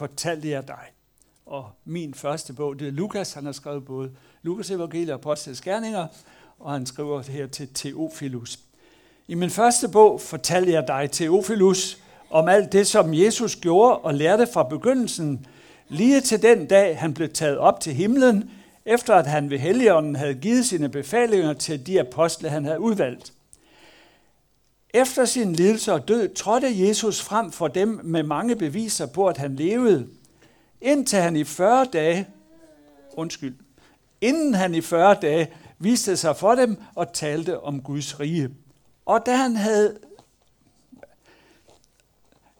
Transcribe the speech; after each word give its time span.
fortalte 0.00 0.48
jeg 0.48 0.68
dig. 0.68 0.84
Og 1.46 1.70
min 1.84 2.14
første 2.14 2.52
bog, 2.52 2.78
det 2.78 2.88
er 2.88 2.92
Lukas. 2.92 3.32
Han 3.32 3.44
har 3.44 3.52
skrevet 3.52 3.84
både 3.84 4.10
Lukas 4.42 4.70
Evangeliet 4.70 5.10
og 5.10 5.14
Apostles 5.14 5.60
Gerninger, 5.60 6.06
og 6.58 6.72
han 6.72 6.86
skriver 6.86 7.22
det 7.22 7.34
her 7.34 7.46
til 7.46 7.68
Theophilus. 7.74 8.58
I 9.28 9.34
min 9.34 9.50
første 9.50 9.88
bog 9.88 10.20
fortalte 10.20 10.72
jeg 10.72 10.84
dig, 10.88 11.08
Theophilus, 11.12 11.98
om 12.30 12.48
alt 12.48 12.72
det, 12.72 12.86
som 12.86 13.14
Jesus 13.14 13.56
gjorde 13.56 13.98
og 13.98 14.14
lærte 14.14 14.46
fra 14.52 14.62
begyndelsen, 14.62 15.46
lige 15.88 16.20
til 16.20 16.42
den 16.42 16.66
dag, 16.66 16.98
han 16.98 17.14
blev 17.14 17.28
taget 17.28 17.58
op 17.58 17.80
til 17.80 17.94
himlen, 17.94 18.50
efter 18.84 19.14
at 19.14 19.26
han 19.26 19.50
ved 19.50 19.58
Helligånden 19.58 20.16
havde 20.16 20.34
givet 20.34 20.66
sine 20.66 20.88
befalinger 20.88 21.52
til 21.52 21.86
de 21.86 22.00
apostle, 22.00 22.48
han 22.48 22.64
havde 22.64 22.80
udvalgt. 22.80 23.32
Efter 24.94 25.24
sin 25.24 25.52
lidelse 25.52 25.92
og 25.92 26.08
død 26.08 26.34
trådte 26.34 26.88
Jesus 26.88 27.22
frem 27.22 27.52
for 27.52 27.68
dem 27.68 28.00
med 28.04 28.22
mange 28.22 28.56
beviser 28.56 29.06
på, 29.06 29.26
at 29.26 29.36
han 29.36 29.56
levede, 29.56 30.08
indtil 30.80 31.18
han 31.18 31.36
i 31.36 31.44
40 31.44 31.84
dage, 31.84 32.28
undskyld, 33.12 33.56
inden 34.20 34.54
han 34.54 34.74
i 34.74 34.80
40 34.80 35.14
dage 35.14 35.52
viste 35.78 36.16
sig 36.16 36.36
for 36.36 36.54
dem 36.54 36.76
og 36.94 37.12
talte 37.12 37.60
om 37.60 37.82
Guds 37.82 38.20
rige. 38.20 38.50
Og 39.06 39.26
da 39.26 39.36
han 39.36 39.56
havde 39.56 39.98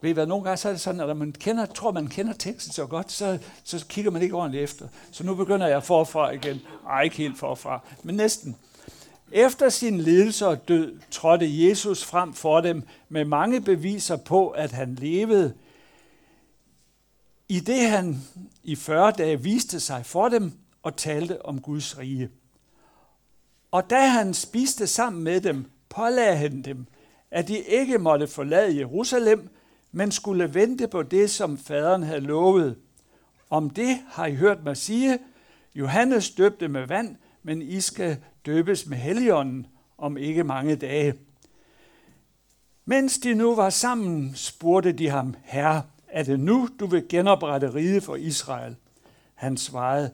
ved 0.01 0.11
I 0.11 0.13
hvad, 0.13 0.27
nogle 0.27 0.45
gange 0.45 0.57
så 0.57 0.69
er 0.69 0.73
det 0.73 0.81
sådan, 0.81 1.01
at 1.01 1.07
når 1.07 1.15
man 1.15 1.33
kender, 1.33 1.67
tror, 1.67 1.93
man 1.93 2.09
kender 2.09 2.33
teksten 2.33 2.73
så 2.73 2.87
godt, 2.87 3.13
så, 3.13 3.39
så 3.65 3.87
kigger 3.89 4.11
man 4.11 4.23
ikke 4.23 4.35
ordentligt 4.35 4.65
efter. 4.65 4.89
Så 5.13 5.25
nu 5.25 5.35
begynder 5.35 5.67
jeg 5.67 5.83
forfra 5.83 6.31
igen. 6.31 6.61
Ej, 6.89 7.03
ikke 7.03 7.17
helt 7.17 7.39
forfra, 7.39 7.81
men 8.03 8.15
næsten. 8.15 8.57
Efter 9.33 9.69
sin 9.69 10.01
lidelse 10.01 10.47
og 10.47 10.69
død 10.69 10.99
trådte 11.11 11.69
Jesus 11.69 12.05
frem 12.05 12.33
for 12.33 12.61
dem 12.61 12.83
med 13.09 13.25
mange 13.25 13.61
beviser 13.61 14.17
på, 14.17 14.49
at 14.49 14.73
han 14.73 14.95
levede. 14.95 15.55
I 17.49 17.61
det 17.61 17.81
han 17.81 18.17
i 18.63 18.77
40 18.77 19.13
dage 19.13 19.43
viste 19.43 19.81
sig 19.81 20.07
for 20.07 20.29
dem 20.29 20.53
og 20.83 20.97
talte 20.97 21.45
om 21.45 21.61
Guds 21.61 21.99
rige. 21.99 22.31
Og 23.71 23.91
da 23.91 24.07
han 24.07 24.35
spiste 24.35 24.87
sammen 24.87 25.25
med 25.25 25.41
dem, 25.41 25.71
pålagde 25.89 26.37
han 26.37 26.63
dem, 26.63 26.87
at 27.31 27.49
de 27.49 27.59
ikke 27.59 27.99
måtte 27.99 28.27
forlade 28.27 28.79
Jerusalem, 28.79 29.49
men 29.93 30.11
skulle 30.11 30.55
vente 30.55 30.89
på 30.89 31.03
det, 31.03 31.31
som 31.31 31.59
faderen 31.59 32.03
havde 32.03 32.21
lovet. 32.21 32.77
Om 33.51 33.71
det 33.71 33.99
har 34.09 34.27
I 34.27 34.35
hørt 34.35 34.65
mig 34.65 34.77
sige, 34.77 35.19
Johannes 35.75 36.31
døbte 36.31 36.69
med 36.69 36.87
vand, 36.87 37.17
men 37.43 37.63
I 37.63 37.81
skal 37.81 38.17
døbes 38.47 38.87
med 38.87 38.99
helligånden 38.99 39.67
om 39.99 40.17
ikke 40.17 40.45
mange 40.45 40.77
dage. 40.77 41.15
Mens 42.85 43.19
de 43.19 43.35
nu 43.35 43.55
var 43.55 43.71
sammen, 43.71 44.35
spurgte 44.35 44.93
de 44.93 45.09
ham, 45.09 45.35
Herre, 45.45 45.83
er 46.09 46.23
det 46.23 46.41
nu, 46.41 46.69
du 46.81 46.87
vil 46.87 47.09
genoprette 47.09 47.75
riget 47.75 48.03
for 48.03 48.17
Israel? 48.17 48.77
Han 49.35 49.57
svarede, 49.57 50.11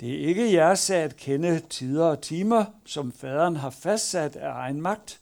det 0.00 0.14
er 0.14 0.28
ikke 0.28 0.52
jeres 0.52 0.78
sag 0.78 1.02
at 1.02 1.16
kende 1.16 1.60
tider 1.70 2.04
og 2.04 2.20
timer, 2.20 2.64
som 2.84 3.12
faderen 3.12 3.56
har 3.56 3.70
fastsat 3.70 4.36
af 4.36 4.52
egen 4.52 4.80
magt. 4.80 5.20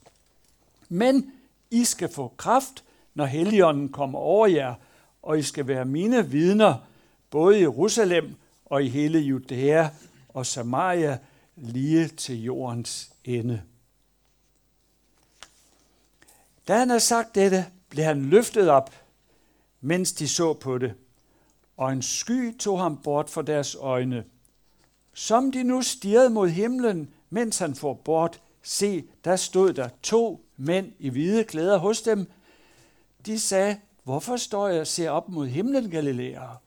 Men 0.89 1.33
I 1.71 1.84
skal 1.84 2.09
få 2.09 2.33
kraft, 2.37 2.84
når 3.15 3.25
Helligånden 3.25 3.89
kommer 3.89 4.19
over 4.19 4.47
jer, 4.47 4.75
og 5.23 5.39
I 5.39 5.43
skal 5.43 5.67
være 5.67 5.84
mine 5.84 6.31
vidner, 6.31 6.75
både 7.31 7.59
i 7.59 7.61
Jerusalem 7.61 8.34
og 8.67 8.84
i 8.84 8.89
hele 8.89 9.19
Judæa 9.19 9.89
og 10.29 10.47
Samaria, 10.47 11.19
lige 11.56 12.08
til 12.08 12.42
jordens 12.42 13.11
ende. 13.25 13.62
Da 16.69 16.78
han 16.78 16.89
havde 16.89 17.00
sagt 17.00 17.34
dette, 17.34 17.67
blev 17.89 18.05
han 18.05 18.25
løftet 18.25 18.69
op, 18.69 18.94
mens 19.81 20.12
de 20.12 20.28
så 20.28 20.53
på 20.53 20.78
det, 20.78 20.94
og 21.77 21.92
en 21.92 22.03
sky 22.03 22.59
tog 22.59 22.81
ham 22.81 23.03
bort 23.03 23.31
fra 23.31 23.42
deres 23.42 23.75
øjne. 23.75 24.25
Som 25.14 25.53
de 25.53 25.62
nu 25.62 25.83
stirrede 25.83 26.31
mod 26.31 26.48
himlen, 26.48 27.14
mens 27.31 27.59
han 27.59 27.75
får 27.75 27.94
bort, 27.94 28.41
se, 28.62 29.04
der 29.25 29.37
stod 29.37 29.72
der 29.72 29.88
to 30.03 30.44
mænd 30.56 30.93
i 30.98 31.09
hvide 31.09 31.44
klæder 31.44 31.78
hos 31.78 32.03
dem, 32.03 32.31
de 33.27 33.41
sagde, 33.41 33.81
hvorfor 34.04 34.37
står 34.37 34.69
jeg 34.69 34.81
og 34.81 34.87
ser 34.87 35.10
op 35.10 35.28
mod 35.28 35.47
himlen, 35.47 35.91
Galilæer? 35.91 36.62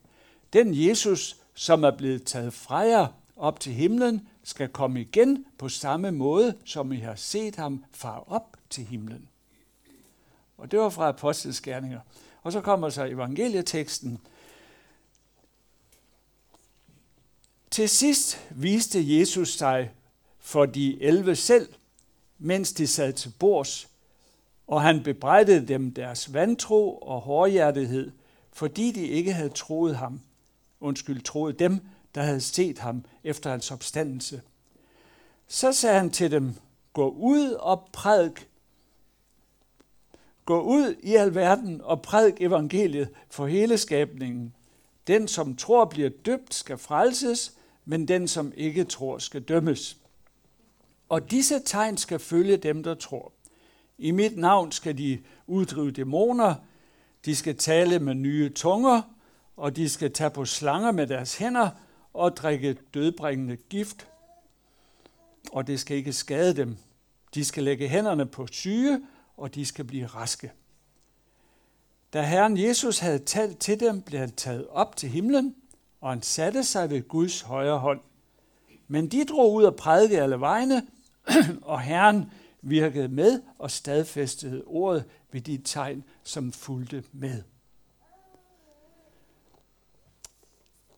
Den 0.53 0.87
Jesus, 0.87 1.37
som 1.53 1.83
er 1.83 1.97
blevet 1.97 2.23
taget 2.23 2.53
fra 2.53 2.77
jer 2.77 3.07
op 3.35 3.59
til 3.59 3.73
himlen, 3.73 4.28
skal 4.44 4.69
komme 4.69 5.01
igen 5.01 5.46
på 5.57 5.69
samme 5.69 6.12
måde, 6.12 6.57
som 6.66 6.91
I 6.91 6.97
har 6.97 7.16
set 7.16 7.56
ham 7.56 7.85
far 7.91 8.23
op 8.28 8.57
til 8.69 8.84
himlen. 8.84 9.29
Og 10.57 10.72
det 10.72 10.79
var 10.79 10.90
fra 10.90 11.07
Apostles 11.07 11.62
Gerninger. 11.62 12.00
Og 12.44 12.51
så 12.51 12.62
kommer 12.62 12.90
så 12.90 13.03
evangelieteksten. 13.03 14.19
Til 17.72 17.90
sidst 17.90 18.47
viste 18.51 19.19
Jesus 19.19 19.53
sig 19.53 19.91
for 20.40 20.66
de 20.66 21.02
elve 21.02 21.35
selv, 21.35 21.73
mens 22.38 22.73
de 22.73 22.88
sad 22.88 23.13
til 23.13 23.34
bords 23.40 23.90
og 24.67 24.81
han 24.81 25.03
bebrejdede 25.03 25.67
dem 25.67 25.94
deres 25.94 26.34
vantro 26.34 26.97
og 26.97 27.22
hårdhjertighed, 27.22 28.12
fordi 28.53 28.91
de 28.91 29.07
ikke 29.07 29.34
havde 29.34 29.50
troet 29.50 29.96
ham, 29.96 30.22
undskyld, 30.79 31.22
troet 31.22 31.59
dem, 31.59 31.79
der 32.16 32.22
havde 32.22 32.41
set 32.41 32.79
ham 32.79 33.06
efter 33.25 33.49
hans 33.49 33.71
opstandelse. 33.71 34.41
Så 35.47 35.73
sagde 35.73 35.99
han 35.99 36.09
til 36.09 36.31
dem, 36.31 36.53
gå 36.93 37.09
ud 37.09 37.51
og 37.51 37.89
prædik. 37.93 38.49
Gå 40.45 40.61
ud 40.61 40.95
i 41.03 41.15
alverden 41.15 41.81
og 41.81 42.01
prædik 42.01 42.41
evangeliet 42.41 43.09
for 43.29 43.47
hele 43.47 43.77
skabningen. 43.77 44.55
Den, 45.07 45.27
som 45.27 45.55
tror, 45.55 45.85
bliver 45.85 46.09
døbt, 46.25 46.53
skal 46.53 46.77
frelses, 46.77 47.53
men 47.85 48.07
den, 48.07 48.27
som 48.27 48.53
ikke 48.55 48.83
tror, 48.83 49.17
skal 49.17 49.41
dømmes. 49.41 49.97
Og 51.09 51.31
disse 51.31 51.59
tegn 51.59 51.97
skal 51.97 52.19
følge 52.19 52.57
dem, 52.57 52.83
der 52.83 52.95
tror. 52.95 53.31
I 53.97 54.11
mit 54.11 54.37
navn 54.37 54.71
skal 54.71 54.97
de 54.97 55.19
uddrive 55.47 55.91
dæmoner, 55.91 56.55
de 57.25 57.35
skal 57.35 57.57
tale 57.57 57.99
med 57.99 58.15
nye 58.15 58.49
tunger, 58.49 59.01
og 59.57 59.75
de 59.75 59.89
skal 59.89 60.13
tage 60.13 60.29
på 60.29 60.45
slanger 60.45 60.91
med 60.91 61.07
deres 61.07 61.37
hænder 61.37 61.69
og 62.15 62.37
drikke 62.37 62.77
dødbringende 62.93 63.55
gift, 63.55 64.07
og 65.51 65.67
det 65.67 65.79
skal 65.79 65.97
ikke 65.97 66.13
skade 66.13 66.55
dem. 66.55 66.77
De 67.33 67.45
skal 67.45 67.63
lægge 67.63 67.87
hænderne 67.87 68.25
på 68.25 68.47
syge, 68.51 69.01
og 69.37 69.55
de 69.55 69.65
skal 69.65 69.85
blive 69.85 70.05
raske. 70.05 70.51
Da 72.13 72.21
Herren 72.21 72.57
Jesus 72.57 72.99
havde 72.99 73.19
talt 73.19 73.59
til 73.59 73.79
dem, 73.79 74.01
blev 74.01 74.19
han 74.19 74.31
taget 74.31 74.67
op 74.67 74.95
til 74.95 75.09
himlen, 75.09 75.55
og 76.01 76.09
han 76.09 76.21
satte 76.21 76.63
sig 76.63 76.89
ved 76.89 77.07
Guds 77.07 77.41
højre 77.41 77.79
hånd. 77.79 77.99
Men 78.87 79.07
de 79.07 79.25
drog 79.25 79.53
ud 79.53 79.63
og 79.63 79.75
prædikede 79.75 80.21
alle 80.21 80.39
vegne, 80.39 80.87
og 81.61 81.81
Herren 81.81 82.31
virkede 82.61 83.07
med 83.07 83.41
og 83.59 83.71
stadfæstede 83.71 84.63
ordet 84.65 85.03
ved 85.31 85.41
de 85.41 85.57
tegn, 85.57 86.03
som 86.23 86.51
fulgte 86.51 87.03
med. 87.11 87.43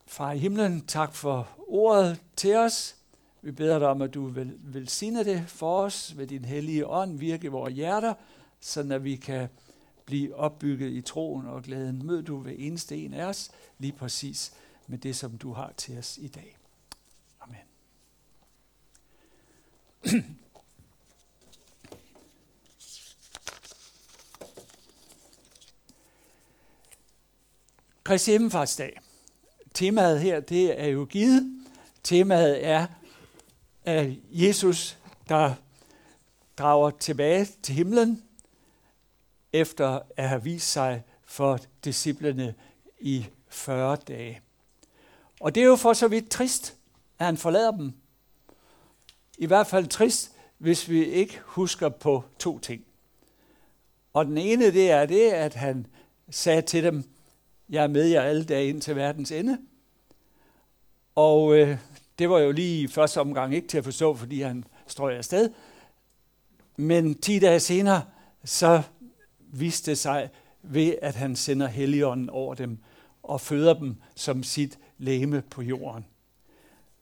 Far 0.07 0.31
i 0.31 0.37
himlen, 0.37 0.85
tak 0.85 1.13
for 1.15 1.49
ordet 1.67 2.21
til 2.35 2.55
os. 2.55 2.95
Vi 3.41 3.51
beder 3.51 3.79
dig 3.79 3.87
om, 3.87 4.01
at 4.01 4.13
du 4.13 4.25
vil 4.25 4.53
velsigne 4.59 5.23
det 5.23 5.43
for 5.47 5.81
os 5.81 6.17
ved 6.17 6.27
din 6.27 6.45
hellige 6.45 6.87
ånd, 6.87 7.19
virke 7.19 7.45
i 7.45 7.47
vores 7.47 7.73
hjerter, 7.73 8.13
så 8.59 8.87
at 8.91 9.03
vi 9.03 9.15
kan 9.15 9.49
blive 10.05 10.35
opbygget 10.35 10.91
i 10.91 11.01
troen 11.01 11.47
og 11.47 11.63
glæden. 11.63 12.05
Mød 12.05 12.23
du 12.23 12.37
ved 12.37 12.55
eneste 12.57 12.97
en 12.97 13.13
af 13.13 13.25
os, 13.25 13.51
lige 13.77 13.93
præcis 13.93 14.53
med 14.87 14.97
det, 14.97 15.15
som 15.15 15.37
du 15.37 15.53
har 15.53 15.73
til 15.77 15.97
os 15.97 16.17
i 16.17 16.27
dag. 16.27 16.57
Amen. 17.41 17.57
Kristi 28.03 28.31
Himmelfartsdag. 28.31 29.06
Temaet 29.77 30.21
her, 30.21 30.39
det 30.39 30.81
er 30.81 30.87
jo 30.87 31.05
givet. 31.05 31.63
Temaet 32.03 32.65
er 32.65 32.87
at 33.85 34.13
Jesus, 34.31 34.97
der 35.29 35.53
drager 36.57 36.89
tilbage 36.89 37.47
til 37.63 37.75
himlen, 37.75 38.23
efter 39.53 39.99
at 40.15 40.29
have 40.29 40.43
vist 40.43 40.71
sig 40.71 41.03
for 41.25 41.59
disciplene 41.83 42.55
i 42.99 43.25
40 43.47 43.95
dage. 43.95 44.41
Og 45.39 45.55
det 45.55 45.63
er 45.63 45.67
jo 45.67 45.75
for 45.75 45.93
så 45.93 46.07
vidt 46.07 46.29
trist, 46.29 46.75
at 47.19 47.25
han 47.25 47.37
forlader 47.37 47.71
dem. 47.71 47.93
I 49.37 49.45
hvert 49.45 49.67
fald 49.67 49.87
trist, 49.87 50.31
hvis 50.57 50.89
vi 50.89 51.05
ikke 51.05 51.39
husker 51.43 51.89
på 51.89 52.23
to 52.39 52.59
ting. 52.59 52.85
Og 54.13 54.25
den 54.25 54.37
ene, 54.37 54.65
det 54.65 54.91
er 54.91 55.05
det, 55.05 55.31
at 55.31 55.53
han 55.53 55.87
sagde 56.29 56.61
til 56.61 56.83
dem, 56.83 57.16
jeg 57.69 57.83
er 57.83 57.87
med 57.87 58.05
jer 58.05 58.21
alle 58.21 58.43
dage 58.45 58.69
ind 58.69 58.81
til 58.81 58.95
verdens 58.95 59.31
ende. 59.31 59.57
Og 61.15 61.57
øh, 61.57 61.77
det 62.19 62.29
var 62.29 62.39
jo 62.39 62.51
lige 62.51 62.83
i 62.83 62.87
første 62.87 63.21
omgang 63.21 63.55
ikke 63.55 63.67
til 63.67 63.77
at 63.77 63.83
forstå, 63.83 64.15
fordi 64.15 64.41
han 64.41 64.63
strøg 64.87 65.17
afsted. 65.17 65.49
Men 66.77 67.15
10 67.15 67.39
dage 67.39 67.59
senere, 67.59 68.01
så 68.43 68.81
viste 69.39 69.91
det 69.91 69.97
sig 69.97 70.29
ved, 70.61 70.95
at 71.01 71.15
han 71.15 71.35
sender 71.35 71.67
Helligånden 71.67 72.29
over 72.29 72.55
dem. 72.55 72.77
og 73.23 73.41
føder 73.41 73.73
dem 73.73 73.95
som 74.15 74.43
sit 74.43 74.79
læme 74.97 75.43
på 75.49 75.61
jorden. 75.61 76.05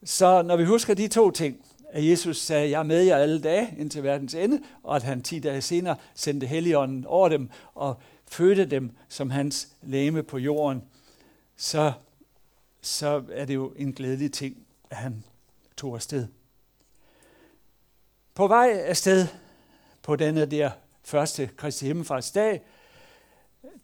Så 0.03 0.41
når 0.41 0.57
vi 0.57 0.63
husker 0.63 0.93
de 0.93 1.07
to 1.07 1.31
ting, 1.31 1.65
at 1.89 2.05
Jesus 2.05 2.37
sagde, 2.37 2.69
jeg 2.69 2.79
er 2.79 2.83
med 2.83 3.01
jer 3.01 3.17
alle 3.17 3.41
dage 3.41 3.75
indtil 3.77 4.03
verdens 4.03 4.33
ende, 4.33 4.61
og 4.83 4.95
at 4.95 5.03
han 5.03 5.21
10 5.21 5.39
dage 5.39 5.61
senere 5.61 5.95
sendte 6.15 6.47
Helligånden 6.47 7.05
over 7.05 7.29
dem 7.29 7.49
og 7.73 7.97
fødte 8.27 8.65
dem 8.65 8.91
som 9.09 9.29
hans 9.29 9.67
læme 9.81 10.23
på 10.23 10.37
jorden, 10.37 10.83
så, 11.55 11.93
så 12.81 13.23
er 13.31 13.45
det 13.45 13.53
jo 13.53 13.73
en 13.77 13.93
glædelig 13.93 14.31
ting, 14.31 14.57
at 14.89 14.97
han 14.97 15.23
tog 15.77 15.95
afsted. 15.95 16.27
På 18.33 18.47
vej 18.47 18.69
afsted 18.69 19.27
på 20.01 20.15
denne 20.15 20.45
der 20.45 20.71
første 21.03 21.49
Kristi 21.57 21.85
Himmelfartsdag, 21.85 22.61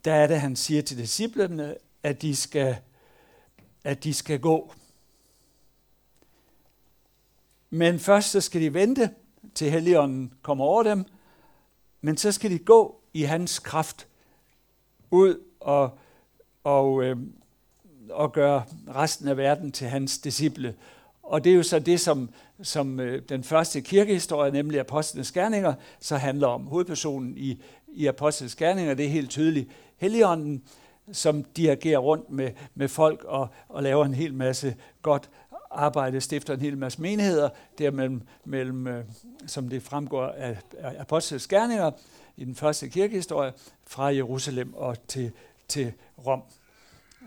der 0.04 0.14
er 0.14 0.26
det, 0.26 0.40
han 0.40 0.56
siger 0.56 0.82
til 0.82 0.98
disciplene, 0.98 1.76
at 2.02 2.22
de 2.22 2.36
skal, 2.36 2.76
at 3.84 4.04
de 4.04 4.14
skal 4.14 4.40
gå. 4.40 4.72
Men 7.70 7.98
først 7.98 8.30
så 8.30 8.40
skal 8.40 8.60
de 8.60 8.74
vente, 8.74 9.10
til 9.54 9.70
Helligånden 9.70 10.32
kommer 10.42 10.64
over 10.64 10.82
dem, 10.82 11.04
men 12.00 12.16
så 12.16 12.32
skal 12.32 12.50
de 12.50 12.58
gå 12.58 13.00
i 13.12 13.22
hans 13.22 13.58
kraft 13.58 14.08
ud 15.12 15.40
og, 15.60 15.98
og, 16.64 17.04
øh, 17.04 17.16
og 18.10 18.32
gøre 18.32 18.62
resten 18.94 19.28
af 19.28 19.36
verden 19.36 19.72
til 19.72 19.86
hans 19.86 20.18
disciple. 20.18 20.74
Og 21.22 21.44
det 21.44 21.52
er 21.52 21.56
jo 21.56 21.62
så 21.62 21.78
det, 21.78 22.00
som, 22.00 22.30
som 22.62 23.00
øh, 23.00 23.22
den 23.28 23.44
første 23.44 23.80
kirkehistorie, 23.80 24.52
nemlig 24.52 24.80
Apostlenes 24.80 25.32
Gerninger, 25.32 25.74
så 26.00 26.16
handler 26.16 26.46
om. 26.46 26.66
Hovedpersonen 26.66 27.34
i, 27.36 27.62
i 27.88 28.06
Apostlenes 28.06 28.54
Gerninger, 28.54 28.94
det 28.94 29.04
er 29.04 29.10
helt 29.10 29.30
tydeligt 29.30 29.68
Helligånden, 29.96 30.62
som 31.12 31.44
dirigerer 31.44 31.98
rundt 31.98 32.30
med, 32.30 32.50
med 32.74 32.88
folk 32.88 33.24
og, 33.24 33.48
og 33.68 33.82
laver 33.82 34.04
en 34.04 34.14
hel 34.14 34.34
masse 34.34 34.76
godt 35.02 35.30
arbejde, 35.70 36.20
stifter 36.20 36.54
en 36.54 36.60
hel 36.60 36.78
masse 36.78 37.02
menigheder, 37.02 37.48
der 37.78 37.90
mellem, 37.90 38.22
mellem 38.44 38.86
øh, 38.86 39.04
som 39.46 39.68
det 39.68 39.82
fremgår 39.82 40.26
af, 40.26 40.58
af 40.78 40.94
Apostlenes 41.00 41.46
Gerninger 41.46 41.90
i 42.36 42.44
den 42.44 42.54
første 42.54 42.88
kirkehistorie, 42.88 43.52
fra 43.86 44.04
Jerusalem 44.04 44.74
og 44.74 45.08
til, 45.08 45.32
til 45.68 45.92
Rom, 46.26 46.42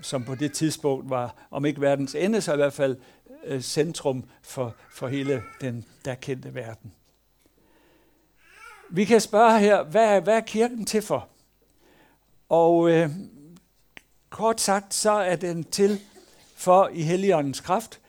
som 0.01 0.23
på 0.23 0.35
det 0.35 0.53
tidspunkt 0.53 1.09
var, 1.09 1.47
om 1.51 1.65
ikke 1.65 1.81
verdens 1.81 2.15
ende, 2.15 2.41
så 2.41 2.53
i 2.53 2.55
hvert 2.55 2.73
fald 2.73 2.97
øh, 3.45 3.61
centrum 3.61 4.23
for, 4.41 4.75
for 4.91 5.07
hele 5.07 5.43
den 5.61 5.85
der 6.05 6.15
kendte 6.15 6.55
verden. 6.55 6.91
Vi 8.89 9.05
kan 9.05 9.21
spørge 9.21 9.59
her, 9.59 9.83
hvad 9.83 10.21
hvad 10.21 10.35
er 10.35 10.41
kirken 10.41 10.85
til 10.85 11.01
for? 11.01 11.27
Og 12.49 12.91
øh, 12.91 13.09
kort 14.29 14.61
sagt, 14.61 14.93
så 14.93 15.11
er 15.11 15.35
den 15.35 15.63
til 15.63 15.99
for 16.55 16.87
i 16.93 17.01
Helligåndens 17.01 17.61
kraft 17.61 18.01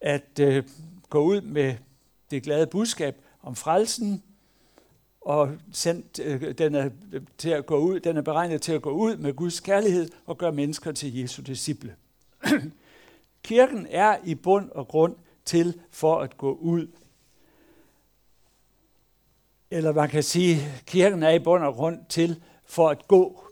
at 0.00 0.38
øh, 0.40 0.64
gå 1.10 1.22
ud 1.22 1.40
med 1.40 1.74
det 2.30 2.42
glade 2.42 2.66
budskab 2.66 3.16
om 3.42 3.56
frelsen, 3.56 4.22
og 5.24 5.50
sendt, 5.72 6.18
øh, 6.18 6.58
den, 6.58 6.74
er 6.74 6.90
øh, 7.12 7.22
til 7.38 7.50
at 7.50 7.66
gå 7.66 7.76
ud, 7.76 8.00
den 8.00 8.16
er 8.16 8.22
beregnet 8.22 8.62
til 8.62 8.72
at 8.72 8.82
gå 8.82 8.90
ud 8.90 9.16
med 9.16 9.34
Guds 9.34 9.60
kærlighed 9.60 10.08
og 10.26 10.38
gøre 10.38 10.52
mennesker 10.52 10.92
til 10.92 11.18
Jesu 11.18 11.42
disciple. 11.42 11.96
Kirken 13.42 13.86
er 13.90 14.16
i 14.24 14.34
bund 14.34 14.70
og 14.70 14.88
grund 14.88 15.16
til 15.44 15.80
for 15.90 16.20
at 16.20 16.38
gå 16.38 16.52
ud. 16.52 16.86
Eller 19.70 19.92
man 19.92 20.08
kan 20.08 20.22
sige, 20.22 20.58
kirken 20.86 21.22
er 21.22 21.30
i 21.30 21.38
bund 21.38 21.64
og 21.64 21.74
grund 21.74 21.98
til 22.08 22.42
for 22.64 22.88
at 22.88 23.08
gå. 23.08 23.44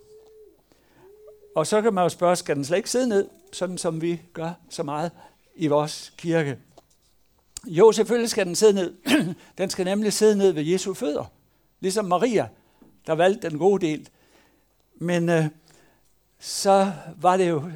Og 1.54 1.66
så 1.66 1.82
kan 1.82 1.94
man 1.94 2.02
jo 2.02 2.08
spørge, 2.08 2.36
skal 2.36 2.56
den 2.56 2.64
slet 2.64 2.76
ikke 2.76 2.90
sidde 2.90 3.08
ned, 3.08 3.28
sådan 3.52 3.78
som 3.78 4.02
vi 4.02 4.22
gør 4.32 4.52
så 4.68 4.82
meget 4.82 5.10
i 5.56 5.66
vores 5.66 6.12
kirke? 6.16 6.58
Jo, 7.66 7.92
selvfølgelig 7.92 8.30
skal 8.30 8.46
den 8.46 8.56
sidde 8.56 8.72
ned. 8.72 8.94
Den 9.58 9.70
skal 9.70 9.84
nemlig 9.84 10.12
sidde 10.12 10.38
ned 10.38 10.52
ved 10.52 10.62
Jesu 10.62 10.94
fødder. 10.94 11.24
Ligesom 11.80 12.04
Maria, 12.04 12.48
der 13.06 13.12
valgte 13.12 13.50
den 13.50 13.58
gode 13.58 13.86
del. 13.86 14.08
Men 14.94 15.28
øh, 15.28 15.44
så 16.38 16.92
var 17.16 17.36
det 17.36 17.48
jo 17.48 17.70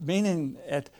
meningen, 0.00 0.56
at, 0.64 0.90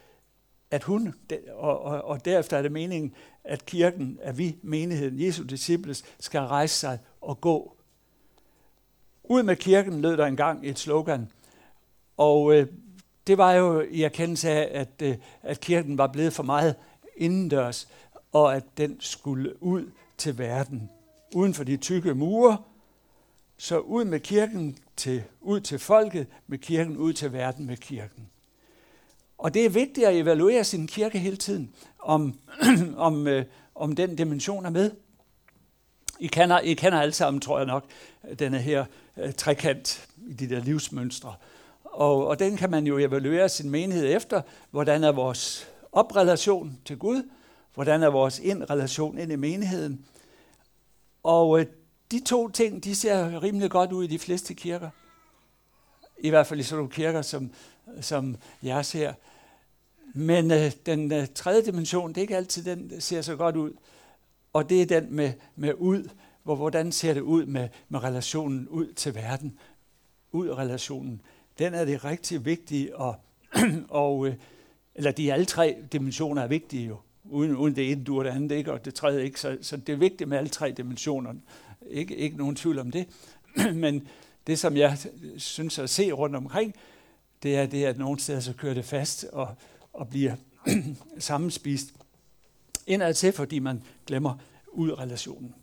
at 0.70 0.82
hun, 0.82 1.14
og, 1.52 1.82
og, 1.82 2.04
og 2.04 2.24
derefter 2.24 2.56
er 2.56 2.62
det 2.62 2.72
meningen, 2.72 3.14
at 3.44 3.66
kirken, 3.66 4.18
at 4.22 4.38
vi, 4.38 4.56
menigheden, 4.62 5.20
Jesu 5.20 5.42
disciples, 5.42 6.04
skal 6.20 6.40
rejse 6.40 6.74
sig 6.74 6.98
og 7.20 7.40
gå. 7.40 7.76
Ud 9.24 9.42
med 9.42 9.56
kirken 9.56 10.00
lød 10.00 10.16
der 10.16 10.26
engang 10.26 10.66
et 10.68 10.78
slogan, 10.78 11.30
og 12.16 12.54
øh, 12.54 12.66
det 13.26 13.38
var 13.38 13.52
jo 13.52 13.80
i 13.80 14.02
erkendelse 14.02 14.50
af, 14.50 14.80
at, 14.80 15.02
øh, 15.02 15.16
at 15.42 15.60
kirken 15.60 15.98
var 15.98 16.06
blevet 16.06 16.32
for 16.32 16.42
meget 16.42 16.74
indendørs, 17.16 17.88
og 18.32 18.56
at 18.56 18.64
den 18.76 18.96
skulle 19.00 19.62
ud 19.62 19.90
til 20.18 20.38
verden 20.38 20.90
uden 21.34 21.54
for 21.54 21.64
de 21.64 21.76
tykke 21.76 22.14
mure, 22.14 22.58
så 23.58 23.78
ud 23.78 24.04
med 24.04 24.20
kirken 24.20 24.78
til, 24.96 25.22
ud 25.40 25.60
til 25.60 25.78
folket, 25.78 26.26
med 26.46 26.58
kirken 26.58 26.96
ud 26.96 27.12
til 27.12 27.32
verden 27.32 27.66
med 27.66 27.76
kirken. 27.76 28.28
Og 29.38 29.54
det 29.54 29.64
er 29.64 29.70
vigtigt 29.70 30.06
at 30.06 30.16
evaluere 30.16 30.64
sin 30.64 30.86
kirke 30.86 31.18
hele 31.18 31.36
tiden, 31.36 31.70
om, 31.98 32.38
om, 32.96 33.26
øh, 33.26 33.44
om 33.74 33.94
den 33.94 34.16
dimension 34.16 34.66
er 34.66 34.70
med. 34.70 34.90
I 36.20 36.26
kender, 36.26 36.60
I 36.60 36.74
kender 36.74 37.00
alle 37.00 37.12
sammen, 37.12 37.40
tror 37.40 37.58
jeg 37.58 37.66
nok, 37.66 37.84
denne 38.38 38.58
her 38.58 38.84
øh, 39.16 39.34
trekant 39.34 40.08
i 40.28 40.32
de 40.32 40.48
der 40.48 40.60
livsmønstre. 40.60 41.34
Og, 41.84 42.26
og 42.26 42.38
den 42.38 42.56
kan 42.56 42.70
man 42.70 42.86
jo 42.86 42.98
evaluere 42.98 43.48
sin 43.48 43.70
menighed 43.70 44.16
efter. 44.16 44.42
Hvordan 44.70 45.04
er 45.04 45.12
vores 45.12 45.68
oprelation 45.92 46.78
til 46.84 46.98
Gud? 46.98 47.22
Hvordan 47.74 48.02
er 48.02 48.08
vores 48.08 48.38
indrelation 48.38 49.18
ind 49.18 49.32
i 49.32 49.36
menigheden? 49.36 50.06
Og 51.26 51.60
øh, 51.60 51.66
de 52.10 52.24
to 52.24 52.48
ting, 52.48 52.84
de 52.84 52.94
ser 52.94 53.42
rimelig 53.42 53.70
godt 53.70 53.92
ud 53.92 54.04
i 54.04 54.06
de 54.06 54.18
fleste 54.18 54.54
kirker. 54.54 54.90
I 56.18 56.30
hvert 56.30 56.46
fald 56.46 56.60
i 56.60 56.62
sådan 56.62 56.76
nogle 56.76 56.92
kirker, 56.92 57.22
som, 57.22 57.50
som 58.00 58.36
jeg 58.62 58.86
ser. 58.86 59.12
Men 60.14 60.50
øh, 60.50 60.72
den 60.86 61.12
øh, 61.12 61.26
tredje 61.34 61.62
dimension, 61.62 62.08
det 62.08 62.16
er 62.16 62.22
ikke 62.22 62.36
altid 62.36 62.64
den, 62.64 62.90
der 62.90 63.00
ser 63.00 63.22
så 63.22 63.36
godt 63.36 63.56
ud. 63.56 63.72
Og 64.52 64.68
det 64.70 64.82
er 64.82 65.00
den 65.00 65.14
med, 65.14 65.32
med 65.56 65.74
ud, 65.74 66.08
hvor 66.42 66.54
hvordan 66.54 66.92
ser 66.92 67.14
det 67.14 67.20
ud 67.20 67.46
med, 67.46 67.68
med 67.88 68.02
relationen 68.02 68.68
ud 68.68 68.92
til 68.92 69.14
verden. 69.14 69.58
Ud 70.32 70.50
relationen. 70.50 71.22
Den 71.58 71.74
er 71.74 71.84
det 71.84 72.04
rigtig 72.04 72.44
vigtige, 72.44 72.96
og, 72.96 73.14
og, 73.88 74.26
øh, 74.26 74.34
eller 74.94 75.10
de 75.10 75.32
alle 75.32 75.46
tre 75.46 75.76
dimensioner 75.92 76.42
er 76.42 76.46
vigtige 76.46 76.86
jo 76.86 76.96
uden, 77.30 77.56
uden 77.56 77.76
det 77.76 77.92
ene 77.92 78.04
du 78.04 78.22
det 78.22 78.30
andet 78.30 78.56
ikke, 78.56 78.72
og 78.72 78.84
det 78.84 78.94
tredje 78.94 79.24
ikke. 79.24 79.40
Så, 79.40 79.58
så 79.60 79.76
det 79.76 79.92
er 79.92 79.96
vigtigt 79.96 80.28
med 80.28 80.38
alle 80.38 80.48
tre 80.48 80.70
dimensioner. 80.70 81.34
Ikke, 81.90 82.16
ikke 82.16 82.36
nogen 82.36 82.56
tvivl 82.56 82.78
om 82.78 82.90
det. 82.90 83.06
Men 83.74 84.08
det, 84.46 84.58
som 84.58 84.76
jeg 84.76 84.98
synes 85.36 85.78
at 85.78 85.90
se 85.90 86.12
rundt 86.12 86.36
omkring, 86.36 86.74
det 87.42 87.56
er 87.56 87.66
det, 87.66 87.84
at 87.84 87.98
nogle 87.98 88.20
steder 88.20 88.40
så 88.40 88.52
kører 88.52 88.74
det 88.74 88.84
fast 88.84 89.24
og, 89.32 89.54
og 89.92 90.08
bliver 90.08 90.36
sammenspist 91.18 91.94
indad 92.86 93.14
til, 93.14 93.32
fordi 93.32 93.58
man 93.58 93.82
glemmer 94.06 94.34
ud 94.72 94.98
relationen. 94.98 95.54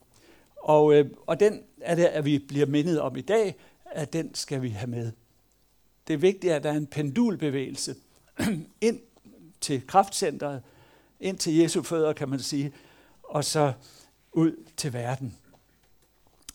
Og, 0.56 0.94
øh, 0.94 1.10
og 1.26 1.40
den 1.40 1.62
er 1.82 1.96
det, 1.96 2.06
at 2.06 2.26
vi 2.26 2.40
bliver 2.40 2.66
mindet 2.66 3.02
om 3.02 3.16
i 3.18 3.22
dag, 3.22 3.56
at 3.92 4.14
den 4.14 4.36
skal 4.36 4.62
vi 4.62 4.70
have 4.70 4.90
med. 4.90 5.12
Det 6.08 6.14
er 6.14 6.18
vigtigt, 6.18 6.54
at 6.54 6.64
der 6.64 6.72
er 6.72 6.78
en 6.78 6.88
pendulbevægelse 6.88 7.96
ind 8.82 9.00
til 9.62 9.88
kraftcentret, 9.88 10.62
ind 11.24 11.38
til 11.38 11.56
Jesu 11.56 11.82
fødder, 11.82 12.14
kan 12.14 12.30
man 12.30 12.40
sige, 12.40 12.72
og 13.24 13.46
så 13.46 13.74
ud 14.32 14.66
til 14.78 14.94
verden. 14.94 15.36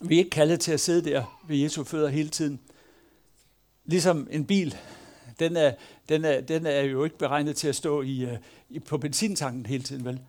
Vi 0.00 0.14
er 0.14 0.18
ikke 0.18 0.30
kaldet 0.30 0.60
til 0.60 0.72
at 0.72 0.80
sidde 0.80 1.10
der 1.10 1.40
ved 1.48 1.56
Jesu 1.56 1.84
fødder 1.84 2.08
hele 2.08 2.28
tiden. 2.28 2.60
Ligesom 3.84 4.28
en 4.30 4.44
bil, 4.44 4.76
den 5.38 5.56
er, 5.56 5.72
den 6.08 6.24
er, 6.24 6.40
den 6.40 6.66
er 6.66 6.80
jo 6.80 7.04
ikke 7.04 7.18
beregnet 7.18 7.56
til 7.56 7.68
at 7.68 7.76
stå 7.76 8.02
i, 8.02 8.24
øh, 8.24 8.38
i, 8.68 8.78
på 8.78 8.98
benzintanken 8.98 9.66
hele 9.66 9.82
tiden, 9.82 10.04
vel? 10.04 10.20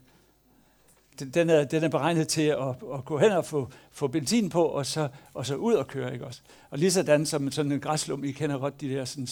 Den 1.33 1.49
er, 1.49 1.63
den 1.63 1.83
er 1.83 1.89
beregnet 1.89 2.27
til 2.27 2.41
at, 2.41 2.75
at 2.93 3.05
gå 3.05 3.17
hen 3.17 3.31
og 3.31 3.45
få, 3.45 3.69
få 3.91 4.07
benzin 4.07 4.49
på, 4.49 4.63
og 4.63 4.85
så, 4.85 5.09
og 5.33 5.45
så 5.45 5.55
ud 5.55 5.73
og 5.73 5.87
køre, 5.87 6.13
ikke 6.13 6.25
også? 6.25 6.41
Og 6.69 6.77
lige 6.77 6.91
sådan 6.91 7.25
som 7.25 7.51
sådan 7.51 7.71
en 7.71 7.79
græslum, 7.79 8.23
I 8.23 8.31
kender 8.31 8.57
godt 8.57 8.81
de 8.81 8.89
der, 8.89 9.05
sådan, 9.05 9.27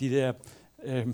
de 0.00 0.10
der 0.10 0.32
øh, 0.84 1.06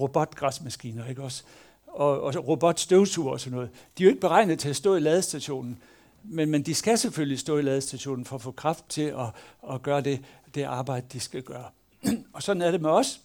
robotgræsmaskiner, 0.00 1.06
ikke 1.06 1.22
også? 1.22 1.44
Og, 1.86 2.22
og 2.22 2.48
robotstøvsuger 2.48 3.32
og 3.32 3.40
sådan 3.40 3.56
noget. 3.56 3.70
De 3.98 4.02
er 4.02 4.04
jo 4.04 4.10
ikke 4.10 4.20
beregnet 4.20 4.58
til 4.58 4.68
at 4.68 4.76
stå 4.76 4.94
i 4.94 5.00
ladestationen, 5.00 5.78
men, 6.24 6.50
men 6.50 6.62
de 6.62 6.74
skal 6.74 6.98
selvfølgelig 6.98 7.38
stå 7.38 7.58
i 7.58 7.62
ladestationen 7.62 8.24
for 8.24 8.36
at 8.36 8.42
få 8.42 8.50
kraft 8.50 8.84
til 8.88 9.02
at, 9.02 9.26
at 9.72 9.82
gøre 9.82 10.00
det, 10.00 10.24
det 10.54 10.62
arbejde, 10.62 11.06
de 11.12 11.20
skal 11.20 11.42
gøre. 11.42 11.70
og 12.34 12.42
sådan 12.42 12.62
er 12.62 12.70
det 12.70 12.80
med 12.80 12.90
os. 12.90 13.20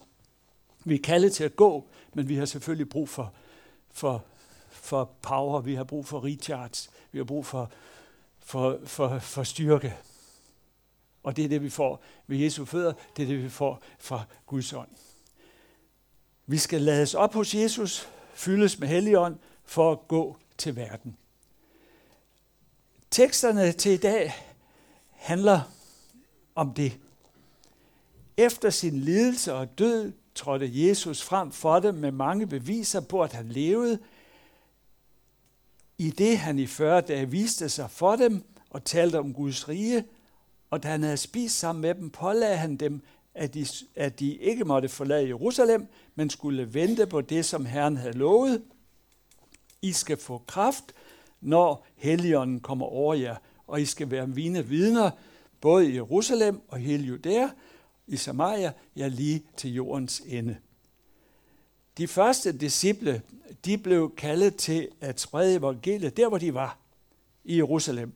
Vi 0.85 0.95
er 0.95 0.99
kaldet 1.03 1.33
til 1.33 1.43
at 1.43 1.55
gå, 1.55 1.87
men 2.13 2.29
vi 2.29 2.35
har 2.35 2.45
selvfølgelig 2.45 2.89
brug 2.89 3.09
for, 3.09 3.33
for, 3.91 4.23
for 4.69 5.11
power, 5.21 5.61
vi 5.61 5.75
har 5.75 5.83
brug 5.83 6.05
for 6.05 6.25
recharge, 6.25 6.89
vi 7.11 7.19
har 7.19 7.23
brug 7.23 7.45
for, 7.45 7.71
for, 8.39 8.79
for, 8.85 9.19
for 9.19 9.43
styrke. 9.43 9.95
Og 11.23 11.37
det 11.37 11.45
er 11.45 11.49
det, 11.49 11.63
vi 11.63 11.69
får 11.69 12.03
ved 12.27 12.37
Jesu 12.37 12.65
fødder, 12.65 12.93
det 13.17 13.23
er 13.23 13.27
det, 13.27 13.43
vi 13.43 13.49
får 13.49 13.81
fra 13.99 14.23
Guds 14.45 14.73
ånd. 14.73 14.89
Vi 16.45 16.57
skal 16.57 16.81
lades 16.81 17.13
op 17.13 17.33
hos 17.33 17.55
Jesus, 17.55 18.07
fyldes 18.33 18.79
med 18.79 18.87
helligånd 18.87 19.37
for 19.65 19.91
at 19.91 20.07
gå 20.07 20.37
til 20.57 20.75
verden. 20.75 21.17
Teksterne 23.11 23.71
til 23.71 23.91
i 23.91 23.97
dag 23.97 24.33
handler 25.11 25.61
om 26.55 26.73
det. 26.73 26.99
Efter 28.37 28.69
sin 28.69 28.99
lidelse 28.99 29.53
og 29.53 29.79
død 29.79 30.11
trådte 30.35 30.87
Jesus 30.87 31.23
frem 31.23 31.51
for 31.51 31.79
dem 31.79 31.95
med 31.95 32.11
mange 32.11 32.47
beviser 32.47 32.99
på, 32.99 33.21
at 33.21 33.33
han 33.33 33.49
levede. 33.49 33.99
I 35.97 36.09
det 36.09 36.37
han 36.37 36.59
i 36.59 36.67
40 36.67 37.01
dage 37.01 37.29
viste 37.29 37.69
sig 37.69 37.91
for 37.91 38.15
dem 38.15 38.43
og 38.69 38.83
talte 38.83 39.19
om 39.19 39.33
Guds 39.33 39.69
rige, 39.69 40.05
og 40.69 40.83
da 40.83 40.87
han 40.87 41.03
havde 41.03 41.17
spist 41.17 41.59
sammen 41.59 41.81
med 41.81 41.95
dem, 41.95 42.09
pålagde 42.09 42.57
han 42.57 42.77
dem, 42.77 43.01
at 43.35 43.53
de, 43.53 43.65
at 43.95 44.19
de 44.19 44.35
ikke 44.35 44.65
måtte 44.65 44.89
forlade 44.89 45.27
Jerusalem, 45.27 45.87
men 46.15 46.29
skulle 46.29 46.73
vente 46.73 47.05
på 47.05 47.21
det, 47.21 47.45
som 47.45 47.65
Herren 47.65 47.97
havde 47.97 48.17
lovet. 48.17 48.61
I 49.81 49.91
skal 49.91 50.17
få 50.17 50.37
kraft, 50.47 50.93
når 51.41 51.85
Helligånden 51.95 52.59
kommer 52.59 52.85
over 52.85 53.13
jer, 53.13 53.35
og 53.67 53.81
I 53.81 53.85
skal 53.85 54.11
være 54.11 54.27
mine 54.27 54.67
vidner, 54.67 55.11
både 55.61 55.89
i 55.89 55.95
Jerusalem 55.95 56.61
og 56.67 56.77
hele 56.77 57.03
Judæa, 57.03 57.49
i 58.07 58.17
Samaria, 58.17 58.71
ja 58.95 59.07
lige 59.07 59.43
til 59.57 59.73
jordens 59.73 60.21
ende. 60.27 60.57
De 61.97 62.07
første 62.07 62.57
disciple, 62.57 63.21
de 63.65 63.77
blev 63.77 64.15
kaldet 64.15 64.55
til 64.55 64.87
at 65.01 65.19
sprede 65.19 65.55
evangeliet 65.55 66.17
der, 66.17 66.27
hvor 66.27 66.37
de 66.37 66.53
var, 66.53 66.77
i 67.43 67.57
Jerusalem. 67.57 68.13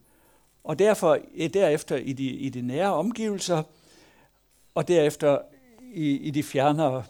Og 0.63 0.79
derfor 0.79 1.19
derefter 1.53 1.95
i 1.95 2.13
de, 2.13 2.23
i 2.23 2.49
de 2.49 2.61
nære 2.61 2.93
omgivelser, 2.93 3.63
og 4.75 4.87
derefter 4.87 5.37
i, 5.93 6.11
i, 6.11 6.31
de 6.31 6.43
fjernere, 6.43 7.03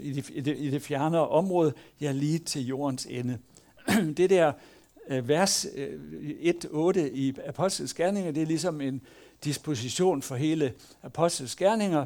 i, 0.00 0.12
de, 0.12 0.22
i, 0.32 0.40
de, 0.40 0.56
i 0.56 0.70
det 0.70 0.82
fjernere 0.82 1.28
område, 1.28 1.72
ja 2.00 2.12
lige 2.12 2.38
til 2.38 2.66
jordens 2.66 3.06
ende. 3.10 3.38
Det 4.16 4.30
der 4.30 4.52
øh, 5.08 5.28
vers 5.28 5.66
øh, 5.74 6.00
1-8 6.64 6.98
i 6.98 7.34
Apostels 7.46 7.94
Gerninger, 7.94 8.32
det 8.32 8.42
er 8.42 8.46
ligesom 8.46 8.80
en 8.80 9.02
disposition 9.44 10.22
for 10.22 10.36
hele 10.36 10.72
Apostels 11.02 11.56
Gerninger, 11.56 12.04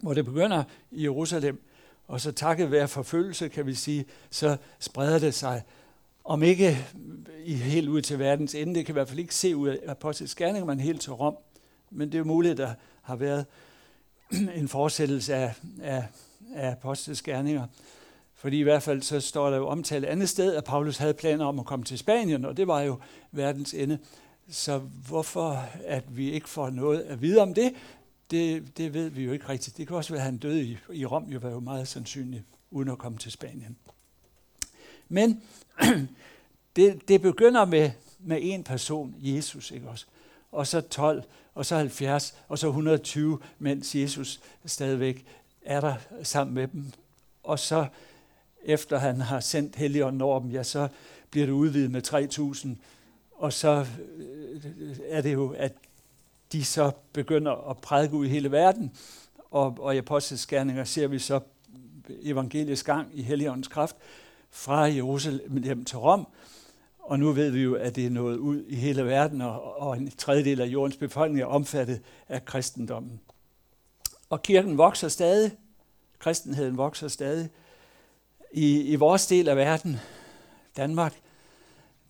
hvor 0.00 0.14
det 0.14 0.24
begynder 0.24 0.64
i 0.90 1.02
Jerusalem, 1.02 1.62
og 2.08 2.20
så 2.20 2.32
takket 2.32 2.70
være 2.70 2.88
forfølgelse, 2.88 3.48
kan 3.48 3.66
vi 3.66 3.74
sige, 3.74 4.04
så 4.30 4.56
spreder 4.78 5.18
det 5.18 5.34
sig 5.34 5.62
om 6.24 6.42
ikke 6.42 6.78
i 7.44 7.54
helt 7.54 7.88
ud 7.88 8.02
til 8.02 8.18
verdens 8.18 8.54
ende, 8.54 8.74
det 8.74 8.86
kan 8.86 8.92
i 8.92 8.96
hvert 8.96 9.08
fald 9.08 9.18
ikke 9.18 9.34
se 9.34 9.56
ud 9.56 9.68
af 9.68 9.78
Apostels 9.86 10.34
Gerninger, 10.34 10.66
men 10.66 10.80
helt 10.80 11.00
til 11.00 11.12
Rom. 11.12 11.36
Men 11.90 12.08
det 12.08 12.14
er 12.14 12.18
jo 12.18 12.24
muligt, 12.24 12.52
at 12.52 12.58
der 12.58 12.74
har 13.02 13.16
været 13.16 13.46
en 14.60 14.68
fortsættelse 14.68 15.34
af, 15.34 15.54
af, 15.82 16.04
af 16.54 16.70
Apostels 16.70 17.22
Gerninger. 17.22 17.66
Fordi 18.34 18.58
i 18.58 18.62
hvert 18.62 18.82
fald 18.82 19.02
så 19.02 19.20
står 19.20 19.50
der 19.50 19.56
jo 19.56 19.68
omtalt 19.68 20.04
andet 20.04 20.28
sted, 20.28 20.54
at 20.54 20.64
Paulus 20.64 20.96
havde 20.96 21.14
planer 21.14 21.44
om 21.44 21.58
at 21.58 21.66
komme 21.66 21.84
til 21.84 21.98
Spanien, 21.98 22.44
og 22.44 22.56
det 22.56 22.66
var 22.66 22.80
jo 22.80 22.98
verdens 23.32 23.74
ende. 23.74 23.98
Så 24.48 24.78
hvorfor 24.78 25.64
at 25.84 26.16
vi 26.16 26.30
ikke 26.30 26.48
får 26.48 26.70
noget 26.70 27.00
at 27.00 27.22
vide 27.22 27.40
om 27.40 27.54
det, 27.54 27.74
det, 28.30 28.78
det 28.78 28.94
ved 28.94 29.08
vi 29.08 29.24
jo 29.24 29.32
ikke 29.32 29.48
rigtigt. 29.48 29.76
Det 29.76 29.86
kan 29.86 29.96
også 29.96 30.12
være, 30.12 30.20
at 30.20 30.24
han 30.24 30.38
døde 30.38 30.62
i, 30.62 30.78
i 30.92 31.06
Rom, 31.06 31.24
jo 31.24 31.38
var 31.38 31.50
jo 31.50 31.60
meget 31.60 31.88
sandsynligt, 31.88 32.44
uden 32.70 32.88
at 32.88 32.98
komme 32.98 33.18
til 33.18 33.32
Spanien. 33.32 33.76
Men 35.08 35.42
det, 36.76 37.08
det 37.08 37.22
begynder 37.22 37.64
med, 37.64 37.90
med 38.18 38.38
en 38.42 38.64
person, 38.64 39.14
Jesus, 39.18 39.70
ikke 39.70 39.88
også? 39.88 40.06
Og 40.52 40.66
så 40.66 40.80
12, 40.80 41.22
og 41.54 41.66
så 41.66 41.76
70, 41.76 42.34
og 42.48 42.58
så 42.58 42.66
120, 42.66 43.38
mens 43.58 43.94
Jesus 43.94 44.40
stadigvæk 44.66 45.24
er 45.62 45.80
der 45.80 45.94
sammen 46.22 46.54
med 46.54 46.68
dem. 46.68 46.92
Og 47.42 47.58
så 47.58 47.86
efter 48.64 48.98
han 48.98 49.20
har 49.20 49.40
sendt 49.40 49.76
Helligånden 49.76 50.20
over 50.20 50.40
dem, 50.40 50.50
ja, 50.50 50.62
så 50.62 50.88
bliver 51.30 51.46
det 51.46 51.52
udvidet 51.52 51.90
med 51.90 52.06
3.000, 52.06 52.68
og 53.32 53.52
så 53.52 53.86
øh, 54.16 54.96
er 55.08 55.20
det 55.20 55.32
jo, 55.32 55.54
at 55.58 55.72
de 56.52 56.64
så 56.64 56.90
begynder 57.12 57.70
at 57.70 57.78
prædike 57.78 58.14
ud 58.14 58.26
i 58.26 58.28
hele 58.28 58.52
verden, 58.52 58.92
og, 59.50 59.76
og 59.80 59.94
i 59.94 59.98
apostelskærninger 59.98 60.72
Gerninger 60.72 60.84
ser 60.84 61.06
vi 61.06 61.18
så 61.18 61.40
evangelisk 62.22 62.86
gang 62.86 63.08
i 63.18 63.22
Helligåndens 63.22 63.68
kraft 63.68 63.96
fra 64.50 64.80
Jerusalem 64.80 65.84
til 65.84 65.98
Rom, 65.98 66.26
og 67.06 67.18
nu 67.18 67.32
ved 67.32 67.50
vi 67.50 67.62
jo, 67.62 67.74
at 67.74 67.96
det 67.96 68.06
er 68.06 68.10
nået 68.10 68.36
ud 68.36 68.64
i 68.68 68.74
hele 68.74 69.04
verden, 69.04 69.40
og, 69.40 69.80
og 69.80 69.96
en 69.96 70.10
tredjedel 70.10 70.60
af 70.60 70.66
jordens 70.66 70.96
befolkning 70.96 71.42
er 71.42 71.46
omfattet 71.46 72.00
af 72.28 72.44
kristendommen. 72.44 73.20
Og 74.30 74.42
kirken 74.42 74.78
vokser 74.78 75.08
stadig, 75.08 75.50
kristenheden 76.18 76.76
vokser 76.76 77.08
stadig. 77.08 77.48
I, 78.52 78.80
i 78.80 78.94
vores 78.94 79.26
del 79.26 79.48
af 79.48 79.56
verden, 79.56 79.96
Danmark, 80.76 81.14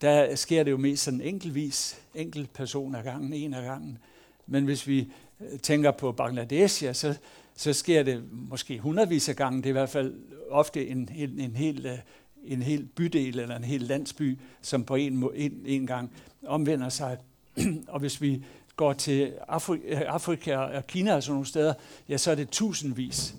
der 0.00 0.34
sker 0.34 0.62
det 0.62 0.70
jo 0.70 0.76
mest 0.76 1.02
sådan 1.02 1.20
enkeltvis, 1.20 2.00
enkelt 2.14 2.52
person 2.52 2.94
ad 2.94 3.02
gangen, 3.02 3.32
en 3.32 3.54
ad 3.54 3.62
gangen. 3.62 3.98
Men 4.46 4.64
hvis 4.64 4.86
vi 4.86 5.12
øh, 5.40 5.58
tænker 5.58 5.90
på 5.90 6.12
Bangladesh, 6.12 6.84
ja, 6.84 6.92
så, 6.92 7.14
så 7.54 7.72
sker 7.72 8.02
det 8.02 8.24
måske 8.32 8.78
hundredvis 8.78 9.28
af 9.28 9.36
gange. 9.36 9.58
Det 9.58 9.66
er 9.66 9.70
i 9.70 9.72
hvert 9.72 9.88
fald 9.88 10.14
ofte 10.50 10.88
en, 10.88 11.08
en, 11.16 11.40
en 11.40 11.56
hel 11.56 11.86
øh, 11.86 11.98
en 12.46 12.62
hel 12.62 12.84
bydel 12.84 13.38
eller 13.38 13.56
en 13.56 13.64
hel 13.64 13.80
landsby, 13.80 14.38
som 14.62 14.84
på 14.84 14.94
en, 14.94 15.28
en, 15.34 15.62
en 15.66 15.86
gang 15.86 16.10
omvender 16.46 16.88
sig. 16.88 17.18
og 17.88 18.00
hvis 18.00 18.20
vi 18.20 18.44
går 18.76 18.92
til 18.92 19.32
Afri- 19.48 19.84
øh, 19.84 20.00
Afrika 20.06 20.56
og 20.56 20.86
Kina 20.86 21.14
og 21.14 21.22
sådan 21.22 21.32
nogle 21.32 21.46
steder, 21.46 21.74
ja, 22.08 22.16
så 22.16 22.30
er 22.30 22.34
det 22.34 22.48
tusindvis. 22.48 23.34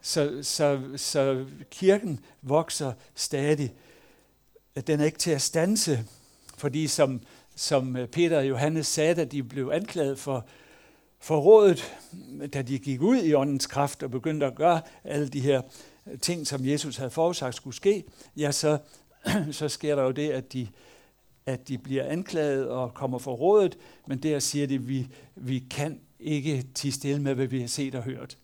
Så, 0.00 0.38
så, 0.42 0.82
så 0.96 1.44
kirken 1.70 2.20
vokser 2.42 2.92
stadig. 3.14 3.72
Den 4.86 5.00
er 5.00 5.04
ikke 5.04 5.18
til 5.18 5.30
at 5.30 5.42
stanse, 5.42 6.04
fordi 6.56 6.86
som, 6.86 7.20
som 7.54 7.96
Peter 8.12 8.38
og 8.38 8.48
Johannes 8.48 8.86
sagde, 8.86 9.14
da 9.14 9.24
de 9.24 9.42
blev 9.42 9.70
anklaget 9.72 10.18
for, 10.18 10.46
for 11.18 11.38
rådet, 11.38 11.98
da 12.54 12.62
de 12.62 12.78
gik 12.78 13.02
ud 13.02 13.22
i 13.22 13.34
åndens 13.34 13.66
kraft 13.66 14.02
og 14.02 14.10
begyndte 14.10 14.46
at 14.46 14.54
gøre 14.54 14.80
alle 15.04 15.28
de 15.28 15.40
her 15.40 15.62
ting, 16.22 16.46
som 16.46 16.66
Jesus 16.66 16.96
havde 16.96 17.10
forudsagt 17.10 17.54
skulle 17.54 17.76
ske, 17.76 18.04
ja, 18.36 18.52
så, 18.52 18.78
så 19.52 19.68
sker 19.68 19.94
der 19.94 20.02
jo 20.02 20.10
det, 20.10 20.30
at 20.30 20.52
de, 20.52 20.68
at 21.46 21.68
de 21.68 21.78
bliver 21.78 22.04
anklaget 22.04 22.68
og 22.68 22.94
kommer 22.94 23.18
for 23.18 23.34
rådet, 23.34 23.78
men 24.06 24.18
der 24.18 24.38
siger 24.38 24.66
de, 24.66 24.74
at 24.74 24.88
vi, 24.88 25.08
vi 25.34 25.58
kan 25.70 26.00
ikke 26.20 26.64
tige 26.74 26.92
stille 26.92 27.22
med, 27.22 27.34
hvad 27.34 27.46
vi 27.46 27.60
har 27.60 27.68
set 27.68 27.94
og 27.94 28.02
hørt. 28.02 28.38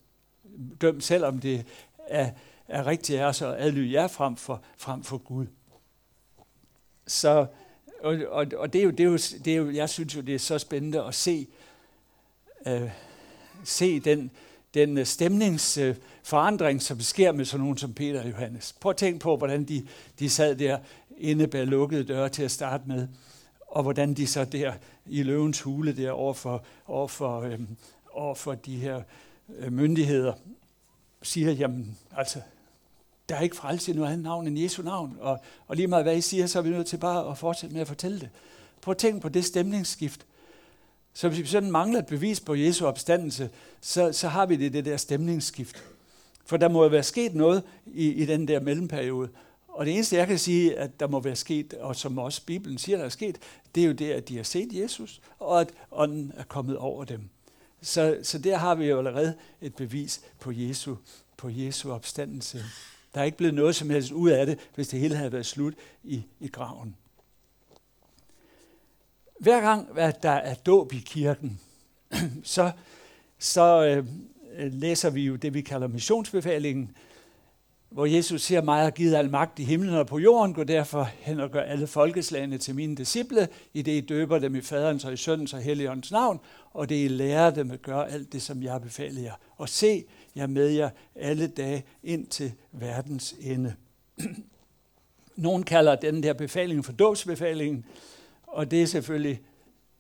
Døm 0.81 1.00
selv, 1.00 1.25
om 1.25 1.38
det 1.38 1.64
er, 2.09 2.31
er 2.69 2.87
rigtigt 2.87 3.21
af 3.21 3.25
os 3.25 3.42
at 3.42 3.54
adlyde 3.59 3.92
jer 3.92 4.09
frem 4.09 4.37
for, 4.37 4.62
frem 4.78 5.02
for 5.02 5.19
Gud. 5.19 5.47
Så, 7.07 7.47
og, 8.02 8.19
og, 8.28 8.47
og 8.57 8.73
det, 8.73 8.78
er 8.78 8.85
jo, 8.85 8.90
det, 8.90 9.00
er 9.00 9.04
jo, 9.04 9.16
det 9.45 9.47
er 9.47 9.57
jo, 9.57 9.71
jeg 9.71 9.88
synes 9.88 10.16
jo, 10.16 10.21
det 10.21 10.35
er 10.35 10.38
så 10.38 10.59
spændende 10.59 11.04
at 11.04 11.14
se, 11.14 11.47
øh, 12.66 12.90
se 13.64 14.00
den, 14.00 14.31
den 14.75 14.99
øh, 14.99 15.07
stemningsforandring, 15.07 16.76
øh, 16.76 16.81
som 16.81 17.00
sker 17.00 17.33
med 17.33 17.45
sådan 17.45 17.61
nogen 17.61 17.79
som 17.79 17.95
Peter 17.95 18.23
og 18.23 18.31
Johannes. 18.31 18.75
Prøv 18.81 18.91
at 18.91 18.97
tænke 18.97 19.19
på, 19.19 19.37
hvordan 19.37 19.64
de, 19.64 19.87
de 20.19 20.31
sad 20.31 20.57
der 20.57 20.79
inde 21.19 21.47
bag 21.47 21.67
lukkede 21.67 22.05
døre 22.05 22.29
til 22.29 22.43
at 22.43 22.50
starte 22.50 22.85
med, 22.87 23.09
og 23.61 23.83
hvordan 23.83 24.14
de 24.14 24.26
så 24.26 24.45
der 24.45 24.73
i 25.07 25.23
løvens 25.23 25.61
hule 25.61 25.97
der 25.97 26.11
over 26.11 26.35
for, 26.35 26.64
over 26.87 27.09
for, 27.09 27.41
øhm, 27.41 27.69
over 28.12 28.35
for 28.35 28.55
de 28.55 28.76
her 28.76 29.02
øh, 29.59 29.73
myndigheder 29.73 30.33
siger, 31.23 31.52
jamen 31.52 31.99
altså, 32.17 32.41
der 33.29 33.37
er 33.37 33.41
ikke 33.41 33.57
frelse 33.57 33.93
i 33.93 33.95
noget 33.95 34.09
andet 34.09 34.25
navn 34.25 34.47
end 34.47 34.59
Jesu 34.59 34.83
navn, 34.83 35.17
og, 35.21 35.41
og 35.67 35.76
lige 35.76 35.87
meget 35.87 36.05
hvad 36.05 36.17
I 36.17 36.21
siger, 36.21 36.47
så 36.47 36.59
er 36.59 36.62
vi 36.62 36.71
nødt 36.71 36.87
til 36.87 36.97
bare 36.97 37.31
at 37.31 37.38
fortsætte 37.38 37.75
med 37.75 37.81
at 37.81 37.88
fortælle 37.88 38.21
det. 38.21 38.29
Prøv 38.81 38.93
at 38.93 38.99
tænke 38.99 39.21
på 39.21 39.29
det 39.29 39.45
stemningsskift, 39.45 40.26
så 41.14 41.28
hvis 41.28 41.40
vi 41.40 41.47
sådan 41.47 41.71
mangler 41.71 41.99
et 41.99 42.07
bevis 42.07 42.40
på 42.40 42.54
Jesu 42.54 42.87
opstandelse, 42.87 43.50
så, 43.81 44.12
så 44.12 44.28
har 44.28 44.47
vi 44.47 44.57
det, 44.57 44.73
det 44.73 44.85
der 44.85 44.97
stemningsskift. 44.97 45.85
For 46.47 46.57
der 46.57 46.69
må 46.69 46.83
jo 46.83 46.88
være 46.88 47.02
sket 47.02 47.35
noget 47.35 47.62
i, 47.87 48.09
i 48.09 48.26
den 48.26 48.49
der 48.49 48.61
mellemperiode. 48.61 49.28
Og 49.69 49.87
det 49.87 49.95
eneste, 49.95 50.16
jeg 50.16 50.26
kan 50.26 50.38
sige, 50.38 50.78
at 50.78 51.00
der 51.00 51.09
må 51.09 51.21
være 51.21 51.37
sket, 51.37 51.75
og 51.75 51.97
som 51.97 52.19
også 52.19 52.42
Bibelen 52.47 52.78
siger, 52.78 52.99
der 52.99 53.04
er 53.04 53.09
sket, 53.09 53.38
det 53.75 53.83
er 53.83 53.87
jo 53.87 53.92
det, 53.92 54.11
at 54.11 54.28
de 54.28 54.37
har 54.37 54.45
set 54.45 54.69
Jesus, 54.73 55.21
og 55.38 55.61
at 55.61 55.71
ånden 55.90 56.33
er 56.37 56.45
kommet 56.45 56.76
over 56.76 57.04
dem. 57.04 57.21
Så, 57.83 58.19
så 58.23 58.38
der 58.38 58.57
har 58.57 58.75
vi 58.75 58.87
jo 58.87 58.99
allerede 58.99 59.35
et 59.61 59.75
bevis 59.75 60.21
på 60.40 60.52
Jesu, 60.52 60.97
på 61.37 61.49
Jesu 61.50 61.92
opstandelse. 61.92 62.64
Der 63.14 63.21
er 63.21 63.25
ikke 63.25 63.38
blevet 63.38 63.54
noget 63.54 63.76
som 63.76 63.90
helst 63.90 64.12
ud 64.12 64.31
af 64.31 64.47
det, 64.47 64.59
hvis 64.75 64.88
det 64.88 65.00
hele 65.00 65.16
havde 65.16 65.33
været 65.33 65.47
slut 65.47 65.75
i, 66.04 66.23
i 66.40 66.49
graven. 66.49 66.97
Hver 69.43 69.61
gang, 69.61 69.89
at 69.99 70.23
der 70.23 70.31
er 70.31 70.55
dåb 70.55 70.93
i 70.93 70.99
kirken, 70.99 71.61
så, 72.45 72.71
så 73.39 73.85
øh, 73.85 74.07
læser 74.73 75.11
vi 75.11 75.23
jo 75.23 75.37
det, 75.37 75.55
vi 75.55 75.61
kalder 75.61 75.89
missionsbefalingen, 75.89 76.91
hvor 77.91 78.07
Jesus 78.07 78.43
siger, 78.43 78.63
mig 78.63 78.83
har 78.83 78.91
givet 78.91 79.15
al 79.15 79.31
magt 79.31 79.59
i 79.59 79.65
himlen 79.65 79.95
og 79.95 80.07
på 80.07 80.19
jorden, 80.19 80.55
gå 80.55 80.65
derfor 80.65 81.09
hen 81.19 81.41
og 81.41 81.51
gør 81.51 81.61
alle 81.61 81.87
folkeslagene 81.87 82.59
til 82.59 82.75
mine 82.75 82.97
disciple, 82.97 83.49
i 83.75 83.83
det 83.83 83.93
I 83.93 84.01
døber 84.01 84.39
dem 84.39 84.57
i 84.57 84.61
faderens 84.61 85.05
og 85.05 85.13
i 85.13 85.17
søndens 85.17 85.55
og 85.55 85.61
helligåndens 85.61 86.13
navn, 86.13 86.41
og 86.73 86.89
det 86.89 87.05
I 87.05 87.09
lærer 87.09 87.51
dem 87.51 87.71
at 87.71 87.83
gøre 87.83 88.11
alt 88.11 88.33
det, 88.33 88.43
som 88.43 88.63
jeg 88.63 88.81
befaler 88.83 89.23
jer. 89.23 89.35
Og 89.57 89.69
se, 89.69 90.05
jeg 90.35 90.51
med 90.51 90.69
jer 90.69 90.91
alle 91.15 91.47
dage 91.47 91.85
ind 92.03 92.27
til 92.27 92.53
verdens 92.73 93.35
ende. 93.41 93.75
Nogen 95.37 95.63
kalder 95.63 95.95
den 95.95 96.23
der 96.23 96.33
befaling 96.33 96.85
for 96.85 96.93
dåbsbefalingen, 96.93 97.85
og 98.53 98.71
det 98.71 98.83
er 98.83 98.87
selvfølgelig 98.87 99.41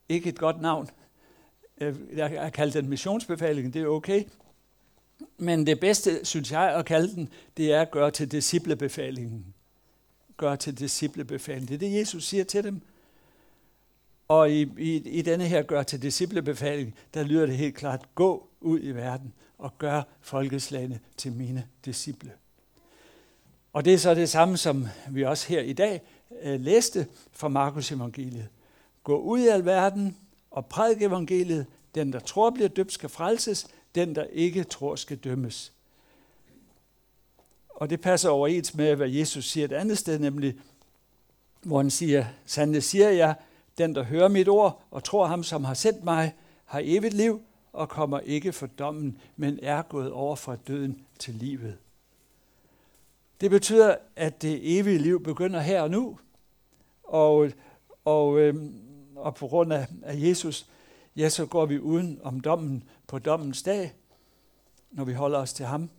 ikke 0.08 0.28
et 0.28 0.38
godt 0.38 0.60
navn. 0.60 0.88
Øh, 1.80 1.96
jeg 2.12 2.30
har 2.30 2.50
kaldt 2.50 2.74
den 2.74 2.88
missionsbefalingen, 2.88 3.72
det 3.72 3.82
er 3.82 3.86
okay. 3.86 4.24
Men 5.38 5.66
det 5.66 5.80
bedste, 5.80 6.24
synes 6.24 6.52
jeg, 6.52 6.74
at 6.74 6.84
kalde 6.84 7.14
den, 7.14 7.28
det 7.56 7.72
er 7.72 7.80
at 7.80 7.90
gøre 7.90 8.10
til 8.10 8.32
disciplebefalingen. 8.32 9.54
Gør 10.36 10.56
til 10.56 10.78
disciplebefalingen. 10.78 11.68
Det 11.68 11.74
er 11.74 11.90
det, 11.90 11.98
Jesus 11.98 12.24
siger 12.24 12.44
til 12.44 12.64
dem. 12.64 12.80
Og 14.28 14.50
i, 14.50 14.62
i, 14.78 14.96
i 14.96 15.22
denne 15.22 15.44
her 15.44 15.62
gør 15.62 15.82
til 15.82 16.02
disciplebefaling, 16.02 16.94
der 17.14 17.24
lyder 17.24 17.46
det 17.46 17.56
helt 17.56 17.74
klart, 17.74 18.14
gå 18.14 18.48
ud 18.60 18.80
i 18.82 18.90
verden 18.90 19.32
og 19.58 19.78
gør 19.78 20.02
folkeslagene 20.20 21.00
til 21.16 21.32
mine 21.32 21.68
disciple. 21.84 22.32
Og 23.72 23.84
det 23.84 23.94
er 23.94 23.98
så 23.98 24.14
det 24.14 24.28
samme, 24.28 24.56
som 24.56 24.86
vi 25.10 25.24
også 25.24 25.48
her 25.48 25.60
i 25.60 25.72
dag 25.72 26.00
øh, 26.42 26.60
læste 26.60 27.06
fra 27.32 27.48
Markus 27.48 27.92
evangeliet. 27.92 28.48
Gå 29.04 29.18
ud 29.18 29.40
i 29.40 29.46
al 29.46 29.64
verden 29.64 30.16
og 30.50 30.66
prædik 30.66 31.02
evangeliet. 31.02 31.66
Den, 31.94 32.12
der 32.12 32.20
tror, 32.20 32.50
bliver 32.50 32.68
døbt, 32.68 32.92
skal 32.92 33.08
frelses. 33.08 33.66
Den, 33.94 34.14
der 34.14 34.24
ikke 34.24 34.64
tror, 34.64 34.96
skal 34.96 35.16
dømmes. 35.16 35.72
Og 37.68 37.90
det 37.90 38.00
passer 38.00 38.28
overens 38.30 38.74
med, 38.74 38.96
hvad 38.96 39.08
Jesus 39.08 39.50
siger 39.50 39.64
et 39.64 39.72
andet 39.72 39.98
sted, 39.98 40.18
nemlig, 40.18 40.54
hvor 41.62 41.76
han 41.76 41.90
siger, 41.90 42.24
sandelig 42.46 42.82
siger 42.82 43.10
jeg, 43.10 43.34
den, 43.78 43.94
der 43.94 44.02
hører 44.02 44.28
mit 44.28 44.48
ord 44.48 44.82
og 44.90 45.04
tror 45.04 45.26
ham, 45.26 45.42
som 45.42 45.64
har 45.64 45.74
sendt 45.74 46.04
mig, 46.04 46.34
har 46.64 46.80
evigt 46.84 47.14
liv 47.14 47.40
og 47.72 47.88
kommer 47.88 48.20
ikke 48.20 48.52
for 48.52 48.66
dommen, 48.66 49.18
men 49.36 49.58
er 49.62 49.82
gået 49.82 50.12
over 50.12 50.36
fra 50.36 50.56
døden 50.56 51.04
til 51.18 51.34
livet. 51.34 51.76
Det 53.42 53.50
betyder, 53.50 53.96
at 54.16 54.42
det 54.42 54.78
evige 54.78 54.98
liv 54.98 55.22
begynder 55.22 55.60
her 55.60 55.82
og 55.82 55.90
nu, 55.90 56.18
og, 57.04 57.50
og, 58.04 58.38
øhm, 58.38 58.74
og 59.16 59.34
på 59.34 59.46
grund 59.46 59.72
af, 59.72 59.86
af 60.02 60.20
Jesus, 60.20 60.66
ja, 61.16 61.28
så 61.28 61.46
går 61.46 61.66
vi 61.66 61.78
uden 61.78 62.20
om 62.22 62.40
dommen 62.40 62.84
på 63.06 63.18
dommens 63.18 63.62
dag, 63.62 63.94
når 64.90 65.04
vi 65.04 65.12
holder 65.12 65.38
os 65.38 65.52
til 65.52 65.66
ham. 65.66 65.90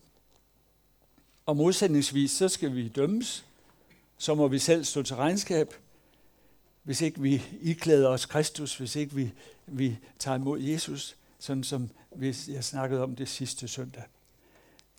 Og 1.46 1.58
modsætningsvis, 1.58 2.32
så 2.32 2.50
skal 2.50 2.76
vi 2.76 2.88
dømmes, 2.88 3.46
så 4.18 4.36
må 4.36 4.48
vi 4.48 4.60
selv 4.60 4.84
stå 4.84 5.04
til 5.04 5.16
regnskab, 5.16 5.74
hvis 6.84 7.02
ikke 7.02 7.22
vi 7.22 7.44
iklæder 7.62 8.10
os 8.10 8.26
Kristus, 8.26 8.78
hvis 8.78 8.96
ikke 8.96 9.16
vi, 9.16 9.32
vi 9.68 9.98
tager 10.20 10.36
imod 10.36 10.60
Jesus, 10.60 11.16
sådan 11.40 11.64
som 11.64 11.90
hvis 12.16 12.48
jeg 12.48 12.64
snakkede 12.64 13.04
om 13.04 13.16
det 13.16 13.30
sidste 13.30 13.68
søndag. 13.68 14.04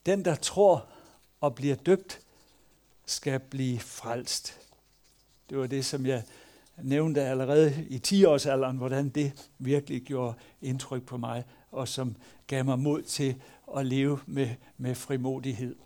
Den, 0.07 0.25
der 0.25 0.35
tror 0.35 0.87
og 1.41 1.55
bliver 1.55 1.75
døbt, 1.75 2.21
skal 3.07 3.41
blive 3.41 3.79
frelst. 3.79 4.61
Det 5.51 5.59
var 5.59 5.67
det, 5.67 5.85
som 5.85 6.07
jeg 6.07 6.23
nævnte 6.83 7.23
allerede 7.23 7.87
i 7.91 8.01
10-årsalderen, 8.07 8.77
hvordan 8.77 9.09
det 9.09 9.51
virkelig 9.59 10.03
gjorde 10.03 10.35
indtryk 10.63 11.03
på 11.03 11.17
mig, 11.17 11.45
og 11.71 11.89
som 11.89 12.17
gav 12.47 12.65
mig 12.65 12.79
mod 12.79 13.03
til 13.03 13.37
at 13.77 13.87
leve 13.87 14.19
med, 14.27 14.49
med 14.77 14.95
frimodighed. 14.95 15.77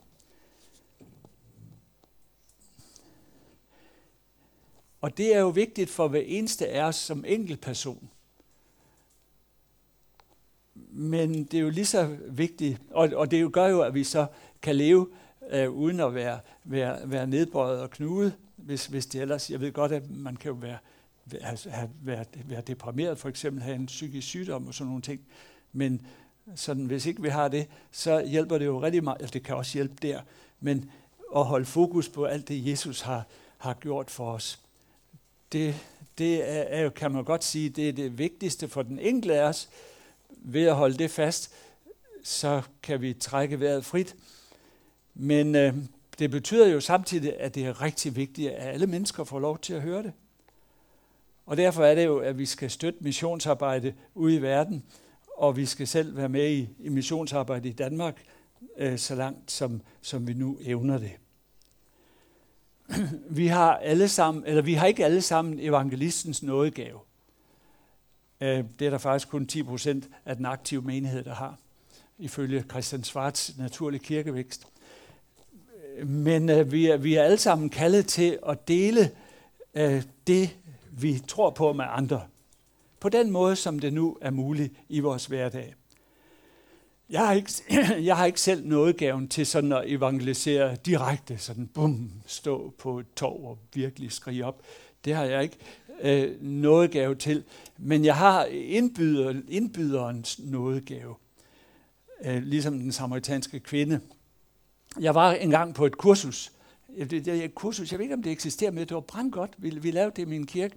Og 5.01 5.17
det 5.17 5.35
er 5.35 5.41
jo 5.41 5.49
vigtigt 5.49 5.91
for 5.91 6.09
hver 6.09 6.21
eneste 6.21 6.69
af 6.69 6.83
os 6.83 6.97
som 6.97 7.25
enkeltperson. 7.27 8.11
Men 10.91 11.45
det 11.45 11.55
er 11.55 11.63
jo 11.63 11.71
lige 11.71 11.87
så 11.87 12.17
vigtigt, 12.29 12.81
og, 12.91 13.11
og 13.15 13.31
det 13.31 13.41
jo 13.41 13.51
gør 13.53 13.67
jo, 13.67 13.81
at 13.81 13.95
vi 13.95 14.05
så 14.05 14.27
kan 14.63 14.77
leve 14.77 15.09
øh, 15.51 15.71
uden 15.71 16.01
at 16.01 16.15
være, 16.15 16.41
være, 16.65 17.11
være 17.11 17.27
nedbøjet 17.27 17.81
og 17.81 17.91
knudet, 17.91 18.35
hvis, 18.57 18.87
hvis 18.87 19.07
det 19.07 19.21
ellers, 19.21 19.51
jeg 19.51 19.61
ved 19.61 19.73
godt, 19.73 19.93
at 19.93 20.11
man 20.11 20.37
kan 20.37 20.49
jo 20.49 20.55
være, 20.55 20.79
have, 21.71 21.91
være, 22.03 22.25
være 22.45 22.61
deprimeret, 22.61 23.19
for 23.19 23.29
eksempel 23.29 23.63
have 23.63 23.77
en 23.77 23.87
psykisk 23.87 24.29
sygdom 24.29 24.67
og 24.67 24.75
sådan 24.75 24.87
nogle 24.87 25.03
ting, 25.03 25.21
men 25.73 26.07
sådan, 26.55 26.85
hvis 26.85 27.07
ikke 27.07 27.23
vi 27.23 27.29
har 27.29 27.49
det, 27.49 27.67
så 27.91 28.25
hjælper 28.25 28.59
det 28.59 28.67
jo 28.67 28.83
rigtig 28.83 29.05
meget, 29.05 29.17
altså 29.21 29.33
det 29.33 29.43
kan 29.43 29.57
også 29.57 29.79
hjælpe 29.79 29.95
der, 30.03 30.21
men 30.61 30.91
at 31.37 31.45
holde 31.45 31.65
fokus 31.65 32.09
på 32.09 32.25
alt 32.25 32.49
det, 32.49 32.67
Jesus 32.67 33.01
har, 33.01 33.27
har 33.59 33.75
gjort 33.75 34.11
for 34.11 34.33
os 34.33 34.63
det, 35.53 35.75
det 36.19 36.51
er, 36.51 36.63
er 36.63 36.83
jo, 36.83 36.91
kan 36.91 37.13
man 37.13 37.25
godt 37.25 37.45
sige, 37.45 37.69
det 37.69 37.89
er 37.89 37.93
det 37.93 38.19
vigtigste 38.19 38.69
for 38.69 38.83
den 38.83 38.99
enkelte 38.99 39.35
af 39.35 39.43
os. 39.43 39.69
Ved 40.31 40.67
at 40.67 40.75
holde 40.75 40.99
det 40.99 41.11
fast, 41.11 41.53
så 42.25 42.63
kan 42.83 43.01
vi 43.01 43.15
trække 43.15 43.61
vejret 43.61 43.85
frit. 43.85 44.17
Men 45.21 45.55
øh, 45.55 45.75
det 46.19 46.31
betyder 46.31 46.69
jo 46.69 46.81
samtidig, 46.81 47.41
at 47.41 47.55
det 47.55 47.67
er 47.67 47.83
rigtig 47.83 48.17
vigtigt, 48.17 48.51
at 48.51 48.75
alle 48.75 48.87
mennesker 48.87 49.25
får 49.25 49.39
lov 49.39 49.59
til 49.59 49.75
at 49.75 49.83
høre 49.83 50.03
det. 50.03 50.13
Og 51.47 51.57
derfor 51.57 51.85
er 51.85 51.95
det 51.95 52.05
jo, 52.05 52.19
at 52.19 52.39
vi 52.39 52.47
skal 52.47 52.71
støtte 52.71 52.99
missionsarbejde 53.03 53.95
ude 54.15 54.35
i 54.35 54.43
verden, 54.43 54.85
og 55.37 55.57
vi 55.57 55.67
skal 55.67 55.87
selv 55.87 56.17
være 56.17 56.29
med 56.29 56.51
i, 56.51 56.69
i 56.79 56.89
missionsarbejde 56.89 57.69
i 57.69 57.73
Danmark, 57.73 58.23
øh, 58.77 58.99
så 58.99 59.15
langt 59.15 59.51
som, 59.51 59.83
som 60.03 60.27
vi 60.27 60.35
nu 60.35 60.59
evner 60.61 60.99
det. 60.99 61.13
vi 63.31 63.47
har 63.47 63.77
alle 63.77 64.09
sammen, 64.09 64.45
eller 64.47 64.63
vi 64.63 64.75
har 64.75 64.87
ikke 64.87 65.05
alle 65.05 65.23
sammen 65.23 65.61
evangelistens 65.61 66.43
nådegave. 66.43 66.99
Øh, 68.41 68.65
det 68.79 68.87
er 68.87 68.91
der 68.91 68.99
faktisk 68.99 69.29
kun 69.29 69.47
10 69.47 69.63
procent 69.63 70.09
af 70.25 70.37
den 70.37 70.47
aktive 70.47 70.83
menighed, 70.83 71.25
der 71.25 71.35
har, 71.35 71.59
ifølge 72.19 72.65
Christian 72.71 73.05
Svarts 73.05 73.59
naturlig 73.59 74.01
kirkevækst. 74.01 74.67
Men 76.05 76.51
øh, 76.51 76.73
vi, 76.73 76.87
er, 76.87 76.97
vi 76.97 77.15
er 77.15 77.23
alle 77.23 77.39
sammen 77.39 77.71
kaldet 77.71 78.07
til 78.07 78.39
at 78.49 78.69
dele 78.69 79.11
øh, 79.75 80.03
det, 80.27 80.57
vi 80.91 81.23
tror 81.29 81.51
på 81.51 81.73
med 81.73 81.85
andre. 81.89 82.23
På 83.01 83.09
den 83.09 83.31
måde, 83.31 83.57
som 83.57 83.79
det 83.79 83.93
nu 83.93 84.19
er 84.21 84.31
muligt 84.31 84.73
i 84.89 85.01
vores 85.01 85.27
hverdag. 85.27 85.75
Jeg 87.11 87.27
har, 87.27 87.33
ikke, 87.33 87.53
jeg 88.09 88.17
har 88.17 88.27
ikke 88.27 88.41
selv 88.41 88.67
noget 88.67 88.97
gaven 88.97 89.29
til 89.29 89.47
sådan 89.47 89.73
at 89.73 89.83
evangelisere 89.87 90.77
direkte, 90.87 91.39
sådan 91.39 91.67
bum, 91.67 92.11
stå 92.27 92.75
på 92.79 92.99
et 92.99 93.07
tog 93.17 93.45
og 93.45 93.59
virkelig 93.75 94.13
skrige 94.13 94.45
op. 94.45 94.63
Det 95.05 95.15
har 95.15 95.25
jeg 95.25 95.43
ikke 95.43 95.59
øh, 96.01 96.43
noget 96.43 96.91
gave 96.91 97.15
til. 97.15 97.45
Men 97.79 98.05
jeg 98.05 98.17
har 98.17 98.45
indbyder, 98.45 99.41
indbyderens 99.49 100.39
nådegave, 100.39 101.15
øh, 102.25 102.43
ligesom 102.43 102.79
den 102.79 102.93
samaritanske 102.93 103.61
kvinde. 103.61 104.01
Jeg 105.01 105.15
var 105.15 105.33
engang 105.33 105.75
på 105.75 105.87
et 105.87 105.99
kursus. 105.99 106.53
Det, 106.99 107.11
det, 107.11 107.45
et 107.45 107.55
kursus, 107.55 107.93
jeg 107.93 107.99
ved 107.99 108.05
ikke, 108.05 108.15
om 108.15 108.23
det 108.23 108.33
eksisterer, 108.33 108.71
men 108.71 108.81
det 108.81 108.95
var 108.95 109.01
brandgodt. 109.01 109.51
Vi, 109.59 109.71
vi 109.71 109.91
lavede 109.91 110.13
det 110.17 110.23
i 110.23 110.25
min 110.25 110.47
kirke 110.47 110.75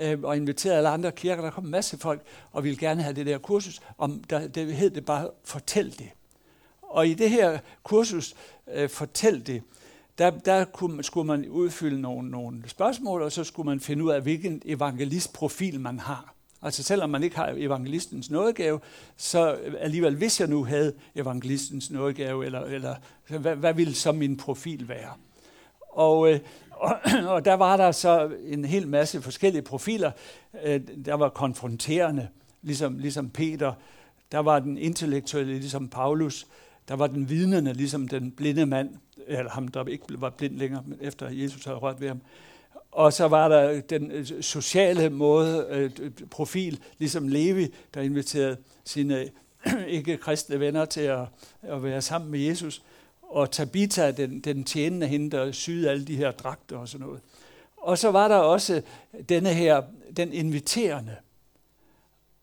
øh, 0.00 0.22
og 0.22 0.36
inviterede 0.36 0.76
alle 0.76 0.88
andre 0.88 1.12
kirker. 1.12 1.42
Der 1.42 1.50
kom 1.50 1.64
en 1.64 1.70
masse 1.70 1.98
folk, 1.98 2.22
og 2.52 2.64
ville 2.64 2.78
gerne 2.78 3.02
have 3.02 3.16
det 3.16 3.26
der 3.26 3.38
kursus. 3.38 3.80
Om 3.98 4.24
der, 4.30 4.48
det 4.48 4.74
hed 4.74 4.90
det 4.90 5.04
bare, 5.04 5.30
fortæl 5.44 5.98
det. 5.98 6.08
Og 6.82 7.08
i 7.08 7.14
det 7.14 7.30
her 7.30 7.58
kursus, 7.82 8.34
øh, 8.74 8.88
fortæl 8.88 9.46
det, 9.46 9.62
der, 10.18 10.30
der 10.30 10.64
kunne, 10.64 11.02
skulle 11.02 11.26
man 11.26 11.48
udfylde 11.48 12.00
nogle, 12.00 12.30
nogle 12.30 12.68
spørgsmål, 12.68 13.22
og 13.22 13.32
så 13.32 13.44
skulle 13.44 13.66
man 13.66 13.80
finde 13.80 14.04
ud 14.04 14.10
af, 14.10 14.22
hvilken 14.22 14.62
evangelistprofil 14.64 15.80
man 15.80 15.98
har. 15.98 16.33
Altså 16.64 16.82
selvom 16.82 17.10
man 17.10 17.22
ikke 17.22 17.36
har 17.36 17.54
evangelistens 17.56 18.30
nådegave, 18.30 18.80
så 19.16 19.58
alligevel, 19.80 20.16
hvis 20.16 20.40
jeg 20.40 20.48
nu 20.48 20.64
havde 20.64 20.92
evangelistens 21.14 21.90
nådegave, 21.90 22.46
eller, 22.46 22.60
eller 22.60 22.94
hvad, 23.28 23.56
hvad 23.56 23.74
ville 23.74 23.94
så 23.94 24.12
min 24.12 24.36
profil 24.36 24.88
være? 24.88 25.10
Og, 25.80 26.32
øh, 26.32 26.40
og, 26.70 26.96
og 27.34 27.44
der 27.44 27.54
var 27.54 27.76
der 27.76 27.92
så 27.92 28.30
en 28.46 28.64
hel 28.64 28.88
masse 28.88 29.22
forskellige 29.22 29.62
profiler, 29.62 30.10
øh, 30.64 30.80
der 31.04 31.14
var 31.14 31.28
konfronterende, 31.28 32.28
ligesom, 32.62 32.98
ligesom 32.98 33.30
Peter. 33.30 33.72
Der 34.32 34.38
var 34.38 34.58
den 34.58 34.78
intellektuelle, 34.78 35.52
ligesom 35.52 35.88
Paulus. 35.88 36.46
Der 36.88 36.96
var 36.96 37.06
den 37.06 37.28
vidnende, 37.28 37.72
ligesom 37.72 38.08
den 38.08 38.30
blinde 38.30 38.66
mand, 38.66 38.90
eller 39.26 39.50
ham, 39.50 39.68
der 39.68 39.84
ikke 39.84 40.04
var 40.08 40.30
blind 40.30 40.56
længere, 40.56 40.84
efter 41.00 41.30
Jesus 41.30 41.64
havde 41.64 41.78
rørt 41.78 42.00
ved 42.00 42.08
ham. 42.08 42.20
Og 42.94 43.12
så 43.12 43.28
var 43.28 43.48
der 43.48 43.80
den 43.80 44.10
øh, 44.10 44.26
sociale 44.40 45.10
måde, 45.10 45.66
øh, 45.70 46.10
profil, 46.30 46.80
ligesom 46.98 47.28
Levi, 47.28 47.74
der 47.94 48.00
inviterede 48.00 48.56
sine 48.84 49.28
ikke-kristne 49.88 50.60
venner 50.60 50.84
til 50.84 51.00
at, 51.00 51.26
at 51.62 51.82
være 51.82 52.02
sammen 52.02 52.30
med 52.30 52.40
Jesus 52.40 52.82
og 53.22 53.50
Tabitha, 53.50 54.10
den, 54.10 54.40
den 54.40 54.64
tjenende 54.64 55.06
hende, 55.06 55.36
der 55.36 55.52
syede 55.52 55.90
alle 55.90 56.04
de 56.04 56.16
her 56.16 56.30
dragter 56.30 56.76
og 56.76 56.88
sådan 56.88 57.06
noget. 57.06 57.20
Og 57.76 57.98
så 57.98 58.10
var 58.10 58.28
der 58.28 58.36
også 58.36 58.82
denne 59.28 59.54
her, 59.54 59.82
den 60.16 60.32
inviterende. 60.32 61.16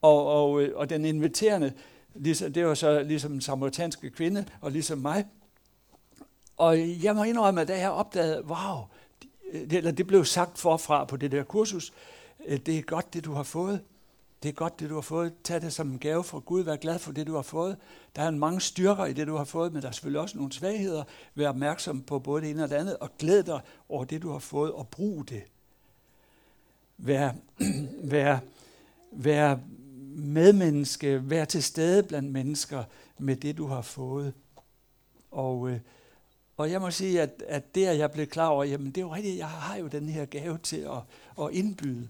Og, 0.02 0.28
og, 0.28 0.62
øh, 0.62 0.78
og 0.78 0.90
den 0.90 1.06
inviterende, 1.06 1.74
ligesom, 2.16 2.54
det 2.54 2.66
var 2.66 2.74
så 2.74 3.04
ligesom 3.04 3.34
en 3.34 3.42
samaritanske 3.42 4.10
kvinde, 4.10 4.46
og 4.62 4.72
ligesom 4.72 4.98
mig. 4.98 5.26
Og 6.58 7.04
jeg 7.04 7.16
må 7.16 7.24
indrømme, 7.24 7.62
at 7.62 7.68
da 7.68 7.80
jeg 7.80 7.92
opdagede, 7.92 8.44
wow, 8.46 8.78
Øh, 9.52 9.68
eller 9.72 9.92
det 9.92 10.08
blev 10.08 10.26
sagt 10.26 10.58
forfra 10.58 11.06
på 11.06 11.18
det 11.18 11.32
der 11.32 11.44
kursus, 11.44 11.94
øh, 12.46 12.60
det 12.60 12.78
er 12.78 12.82
godt, 12.82 13.14
det 13.14 13.26
du 13.26 13.34
har 13.34 13.44
fået. 13.44 13.82
det 14.44 14.50
er 14.50 14.54
godt, 14.54 14.80
det 14.80 14.90
du 14.90 14.94
har 14.94 15.02
fået. 15.02 15.34
Tag 15.44 15.62
det 15.62 15.74
som 15.74 15.92
en 15.92 16.00
gave 16.00 16.24
fra 16.24 16.40
Gud. 16.40 16.64
Vær 16.64 16.76
glad 16.76 17.00
for 17.00 17.12
det, 17.12 17.28
du 17.28 17.36
har 17.36 17.42
fået. 17.42 17.78
Der 18.16 18.22
er 18.22 18.32
mange 18.32 18.62
styrker 18.62 19.06
i 19.06 19.14
det, 19.14 19.28
du 19.28 19.36
har 19.36 19.44
fået, 19.44 19.74
men 19.74 19.82
der 19.82 19.88
er 19.88 19.92
selvfølgelig 19.92 20.22
også 20.22 20.38
nogle 20.38 20.52
svagheder. 20.52 21.04
Vær 21.36 21.50
opmærksom 21.50 22.02
på 22.02 22.20
både 22.20 22.42
det 22.42 22.50
ene 22.50 22.64
og 22.64 22.70
det 22.70 22.76
andet, 22.76 22.98
og 22.98 23.10
glæd 23.20 23.44
dig 23.44 23.62
over 23.90 24.06
det, 24.06 24.22
du 24.22 24.32
har 24.32 24.40
fået, 24.40 24.72
og 24.72 24.88
brug 24.88 25.30
det. 25.30 25.44
Vær, 26.98 27.32
vær, 28.14 28.40
vær 29.12 29.58
medmenneske, 30.16 31.30
vær 31.30 31.46
til 31.46 31.64
stede 31.64 32.04
blandt 32.04 32.32
mennesker 32.32 32.84
med 33.18 33.36
det, 33.36 33.58
du 33.58 33.68
har 33.68 33.82
fået. 33.82 34.34
Og, 35.32 35.70
øh, 35.70 35.80
og 36.62 36.72
jeg 36.72 36.82
må 36.82 36.92
sige, 36.92 37.22
at, 37.22 37.44
at 37.48 37.76
det, 37.76 37.86
at 37.86 37.98
jeg 37.98 38.12
blev 38.12 38.28
klar 38.28 38.48
over, 38.48 38.64
jamen 38.64 38.88
det 38.88 38.98
er 38.98 39.02
jo 39.02 39.14
rigtigt, 39.14 39.38
jeg 39.38 39.48
har 39.48 39.78
jo 39.78 39.88
den 39.88 40.10
her 40.10 40.26
gave 40.26 40.58
til 40.58 40.78
at, 40.78 41.02
at 41.46 41.52
indbyde 41.52 42.08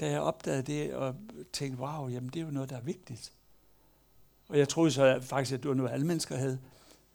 da 0.00 0.10
jeg 0.10 0.20
opdagede 0.20 0.62
det 0.62 0.94
og 0.94 1.14
tænkte, 1.52 1.82
wow, 1.82 2.08
jamen 2.08 2.30
det 2.30 2.40
er 2.40 2.44
jo 2.44 2.50
noget, 2.50 2.70
der 2.70 2.76
er 2.76 2.80
vigtigt. 2.80 3.32
Og 4.48 4.58
jeg 4.58 4.68
troede 4.68 4.90
så 4.90 5.18
faktisk, 5.22 5.54
at 5.54 5.62
det 5.62 5.68
var 5.68 5.74
noget, 5.74 5.92
alle 5.92 6.06
mennesker 6.06 6.36
havde. 6.36 6.58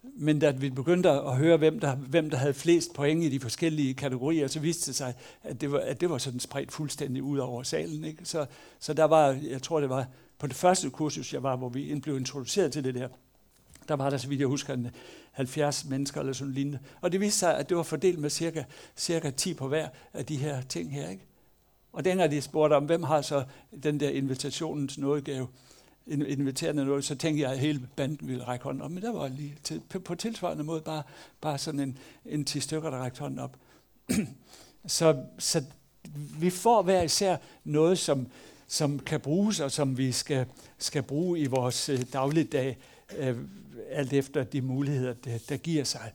Men 0.03 0.39
da 0.39 0.51
vi 0.51 0.69
begyndte 0.69 1.09
at 1.09 1.37
høre, 1.37 1.57
hvem 1.57 1.79
der, 1.79 1.95
hvem 1.95 2.29
der 2.29 2.37
havde 2.37 2.53
flest 2.53 2.93
point 2.93 3.23
i 3.23 3.29
de 3.29 3.39
forskellige 3.39 3.93
kategorier, 3.93 4.47
så 4.47 4.59
viste 4.59 4.87
det 4.87 4.95
sig, 4.95 5.13
at 5.43 5.61
det 5.61 5.71
var, 5.71 5.79
at 5.79 6.01
det 6.01 6.09
var 6.09 6.17
sådan 6.17 6.39
spredt 6.39 6.71
fuldstændig 6.71 7.23
ud 7.23 7.37
over 7.37 7.63
salen. 7.63 8.03
Ikke? 8.03 8.25
Så, 8.25 8.45
så 8.79 8.93
der 8.93 9.03
var, 9.03 9.27
jeg 9.27 9.61
tror 9.61 9.79
det 9.79 9.89
var 9.89 10.07
på 10.37 10.47
det 10.47 10.55
første 10.55 10.89
kursus, 10.89 11.33
jeg 11.33 11.43
var, 11.43 11.55
hvor 11.55 11.69
vi 11.69 11.99
blev 12.03 12.17
introduceret 12.17 12.73
til 12.73 12.83
det 12.83 12.95
der, 12.95 13.07
der 13.87 13.95
var 13.95 14.09
der, 14.09 14.17
så 14.17 14.27
vidt 14.27 14.39
jeg 14.39 14.47
husker, 14.47 14.77
70 15.31 15.85
mennesker 15.85 16.19
eller 16.19 16.33
sådan 16.33 16.53
lignende. 16.53 16.79
Og 17.01 17.11
det 17.11 17.21
viste 17.21 17.39
sig, 17.39 17.57
at 17.57 17.69
det 17.69 17.77
var 17.77 17.83
fordelt 17.83 18.19
med 18.19 18.29
cirka, 18.29 18.63
cirka 18.97 19.29
10 19.29 19.53
på 19.53 19.67
hver 19.67 19.87
af 20.13 20.25
de 20.25 20.37
her 20.37 20.61
ting 20.61 20.93
her. 20.93 21.09
Ikke? 21.09 21.25
Og 21.93 22.05
dengang 22.05 22.31
de 22.31 22.41
spurgte 22.41 22.73
om, 22.73 22.85
hvem 22.85 23.03
har 23.03 23.21
så 23.21 23.43
den 23.83 23.99
der 23.99 24.09
invitationens 24.09 24.97
nådegave, 24.97 25.47
inviterende 26.07 26.85
noget, 26.85 27.05
så 27.05 27.15
tænkte 27.15 27.41
jeg, 27.43 27.51
at 27.51 27.59
hele 27.59 27.87
banden 27.95 28.27
ville 28.27 28.43
række 28.43 28.63
hånden 28.63 28.81
op. 28.81 28.91
Men 28.91 29.03
der 29.03 29.11
var 29.11 29.27
lige 29.27 29.57
til, 29.63 29.81
på 30.05 30.15
tilsvarende 30.15 30.63
måde 30.63 30.81
bare, 30.81 31.03
bare 31.41 31.57
sådan 31.57 31.79
en, 31.79 31.97
en 32.25 32.45
10 32.45 32.59
stykker, 32.59 32.89
der 32.89 32.97
rækte 32.97 33.19
hånden 33.19 33.39
op. 33.39 33.57
så, 34.87 35.23
så 35.39 35.63
vi 36.39 36.49
får 36.49 36.81
hver 36.81 37.01
især 37.01 37.37
noget, 37.63 37.99
som, 37.99 38.27
som 38.67 38.99
kan 38.99 39.19
bruges, 39.19 39.59
og 39.59 39.71
som 39.71 39.97
vi 39.97 40.11
skal, 40.11 40.45
skal 40.77 41.03
bruge 41.03 41.39
i 41.39 41.45
vores 41.45 41.89
øh, 41.89 41.99
dagligdag, 42.13 42.77
øh, 43.17 43.37
alt 43.91 44.13
efter 44.13 44.43
de 44.43 44.61
muligheder, 44.61 45.13
der, 45.13 45.37
der 45.49 45.57
giver 45.57 45.83
sig. 45.83 46.11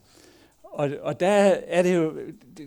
Og, 0.63 0.89
og 1.01 1.19
der 1.19 1.27
er 1.67 1.83
det 1.83 1.95
jo, 1.95 2.13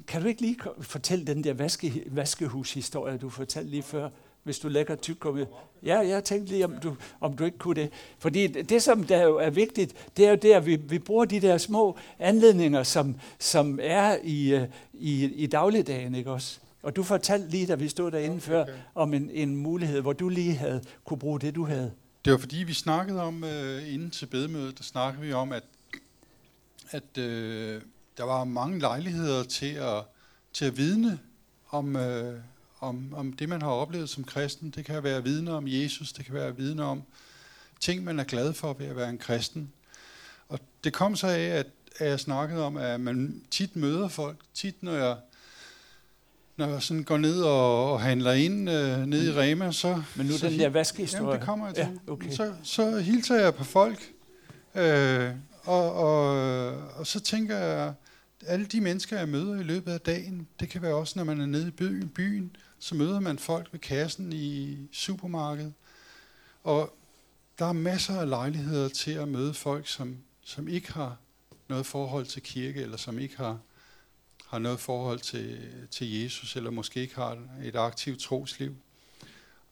kan 0.06 0.22
du 0.22 0.28
ikke 0.28 0.40
lige 0.40 0.56
fortælle 0.80 1.24
den 1.24 1.44
der 1.44 1.54
vaske, 1.54 2.02
vaskehushistorie, 2.06 3.18
du 3.18 3.28
fortalte 3.28 3.70
lige 3.70 3.82
før, 3.82 4.08
hvis 4.42 4.58
du 4.58 4.68
lægger 4.68 4.94
tyggegummi? 4.94 5.44
Ja, 5.82 5.98
jeg 5.98 6.24
tænkte 6.24 6.52
lige, 6.52 6.64
om 6.64 6.74
du, 6.82 6.96
om 7.20 7.36
du 7.36 7.44
ikke 7.44 7.58
kunne 7.58 7.80
det. 7.80 7.90
Fordi 8.18 8.46
det, 8.46 8.82
som 8.82 9.04
der 9.04 9.22
jo 9.22 9.36
er 9.36 9.50
vigtigt, 9.50 10.10
det 10.16 10.26
er 10.26 10.30
jo 10.30 10.36
det, 10.36 10.52
at 10.52 10.66
vi, 10.66 10.76
vi 10.76 10.98
bruger 10.98 11.24
de 11.24 11.40
der 11.40 11.58
små 11.58 11.96
anledninger, 12.18 12.82
som, 12.82 13.16
som 13.38 13.78
er 13.82 14.16
i, 14.22 14.54
øh, 14.54 14.68
i, 14.92 15.24
i 15.24 15.46
dagligdagen, 15.46 16.14
ikke 16.14 16.30
også? 16.30 16.60
Og 16.82 16.96
du 16.96 17.02
fortalte 17.02 17.48
lige, 17.48 17.66
da 17.66 17.74
vi 17.74 17.88
stod 17.88 18.10
derinde 18.10 18.36
okay. 18.36 18.40
før, 18.40 18.64
om 18.94 19.14
en, 19.14 19.30
en 19.30 19.56
mulighed, 19.56 20.00
hvor 20.00 20.12
du 20.12 20.28
lige 20.28 20.54
havde 20.54 20.80
kunne 21.04 21.18
bruge 21.18 21.40
det, 21.40 21.54
du 21.54 21.64
havde. 21.64 21.92
Det 22.24 22.32
var 22.32 22.38
fordi, 22.38 22.56
vi 22.56 22.74
snakkede 22.74 23.22
om, 23.22 23.42
uh, 23.42 23.92
inden 23.92 24.10
til 24.10 24.26
bedemødet, 24.26 24.78
der 24.78 24.84
snakkede 24.84 25.26
vi 25.26 25.32
om, 25.32 25.52
at, 25.52 25.64
at 26.90 27.18
uh, 27.18 27.82
der 28.16 28.24
var 28.24 28.44
mange 28.44 28.78
lejligheder 28.78 29.44
til 29.44 29.74
at, 29.74 30.04
til 30.52 30.64
at 30.64 30.76
vidne 30.76 31.18
om, 31.70 31.96
øh, 31.96 32.40
om, 32.80 33.14
om 33.14 33.32
det, 33.32 33.48
man 33.48 33.62
har 33.62 33.70
oplevet 33.70 34.08
som 34.08 34.24
kristen. 34.24 34.70
Det 34.70 34.84
kan 34.84 35.02
være 35.02 35.24
vidne 35.24 35.52
om 35.52 35.68
Jesus, 35.68 36.12
det 36.12 36.24
kan 36.24 36.34
være 36.34 36.56
vidne 36.56 36.84
om 36.84 37.02
ting, 37.80 38.04
man 38.04 38.20
er 38.20 38.24
glad 38.24 38.52
for 38.52 38.72
ved 38.72 38.86
at 38.86 38.96
være 38.96 39.08
en 39.08 39.18
kristen. 39.18 39.72
Og 40.48 40.60
det 40.84 40.92
kom 40.92 41.16
så 41.16 41.26
af, 41.26 41.40
at, 41.40 41.66
at 41.96 42.08
jeg 42.08 42.20
snakkede 42.20 42.64
om, 42.64 42.76
at 42.76 43.00
man 43.00 43.44
tit 43.50 43.76
møder 43.76 44.08
folk. 44.08 44.36
Tit, 44.54 44.82
når 44.82 44.92
jeg, 44.92 45.16
når 46.60 46.68
jeg 46.68 46.82
sådan 46.82 47.04
går 47.04 47.16
ned 47.18 47.42
og, 47.42 47.92
og 47.92 48.00
handler 48.00 48.32
ind 48.32 48.70
øh, 48.70 49.06
ned 49.06 49.28
i 49.28 49.32
Rema, 49.32 49.72
så... 49.72 50.02
Men 50.16 50.26
nu 50.26 50.32
så, 50.32 50.48
den 50.48 50.58
der 50.58 50.68
vaskehistorie. 50.68 51.24
Jamen, 51.24 51.38
det 51.38 51.46
kommer 51.46 51.66
jeg 51.66 51.74
til. 51.74 51.84
Ja, 52.06 52.12
okay. 52.12 52.30
så, 52.30 52.52
så 52.62 52.98
hilser 52.98 53.40
jeg 53.40 53.54
på 53.54 53.64
folk, 53.64 54.12
øh, 54.74 55.30
og, 55.62 55.94
og, 55.94 56.26
og 56.96 57.06
så 57.06 57.20
tænker 57.20 57.58
jeg, 57.58 57.94
alle 58.46 58.66
de 58.66 58.80
mennesker, 58.80 59.18
jeg 59.18 59.28
møder 59.28 59.60
i 59.60 59.62
løbet 59.62 59.92
af 59.92 60.00
dagen, 60.00 60.48
det 60.60 60.68
kan 60.68 60.82
være 60.82 60.94
også, 60.94 61.12
når 61.16 61.24
man 61.24 61.40
er 61.40 61.46
nede 61.46 61.68
i 61.68 61.70
byen, 61.70 62.08
byen 62.08 62.56
så 62.78 62.94
møder 62.94 63.20
man 63.20 63.38
folk 63.38 63.68
ved 63.72 63.80
kassen 63.80 64.32
i 64.32 64.78
supermarkedet. 64.92 65.72
Og 66.64 66.96
der 67.58 67.66
er 67.66 67.72
masser 67.72 68.20
af 68.20 68.28
lejligheder 68.28 68.88
til 68.88 69.10
at 69.10 69.28
møde 69.28 69.54
folk, 69.54 69.88
som, 69.88 70.16
som 70.42 70.68
ikke 70.68 70.92
har 70.92 71.16
noget 71.68 71.86
forhold 71.86 72.26
til 72.26 72.42
kirke, 72.42 72.82
eller 72.82 72.96
som 72.96 73.18
ikke 73.18 73.36
har, 73.36 73.58
har 74.50 74.58
noget 74.58 74.80
forhold 74.80 75.18
til, 75.18 75.72
til 75.90 76.20
Jesus, 76.22 76.56
eller 76.56 76.70
måske 76.70 77.00
ikke 77.00 77.14
har 77.14 77.38
et 77.62 77.76
aktivt 77.76 78.20
trosliv. 78.20 78.76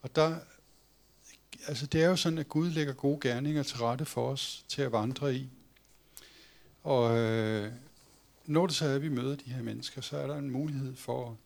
Og 0.03 0.17
der, 0.17 0.37
altså 1.67 1.87
det 1.87 2.03
er 2.03 2.09
jo 2.09 2.17
sådan, 2.17 2.39
at 2.39 2.49
Gud 2.49 2.71
lægger 2.71 2.93
gode 2.93 3.21
gerninger 3.21 3.63
til 3.63 3.79
rette 3.79 4.05
for 4.05 4.31
os 4.31 4.65
til 4.69 4.83
at 4.83 4.93
vandre 4.93 5.35
i. 5.35 5.49
Og 6.83 7.19
øh, 7.19 7.73
når 8.47 8.67
det 8.67 8.77
så 8.77 8.87
er, 8.87 8.95
at 8.95 9.03
vi 9.03 9.09
møder 9.09 9.37
de 9.37 9.53
her 9.53 9.63
mennesker, 9.63 10.01
så 10.01 10.17
er 10.17 10.27
der 10.27 10.37
en 10.37 10.51
mulighed 10.51 10.97
for 10.97 11.31
at 11.31 11.37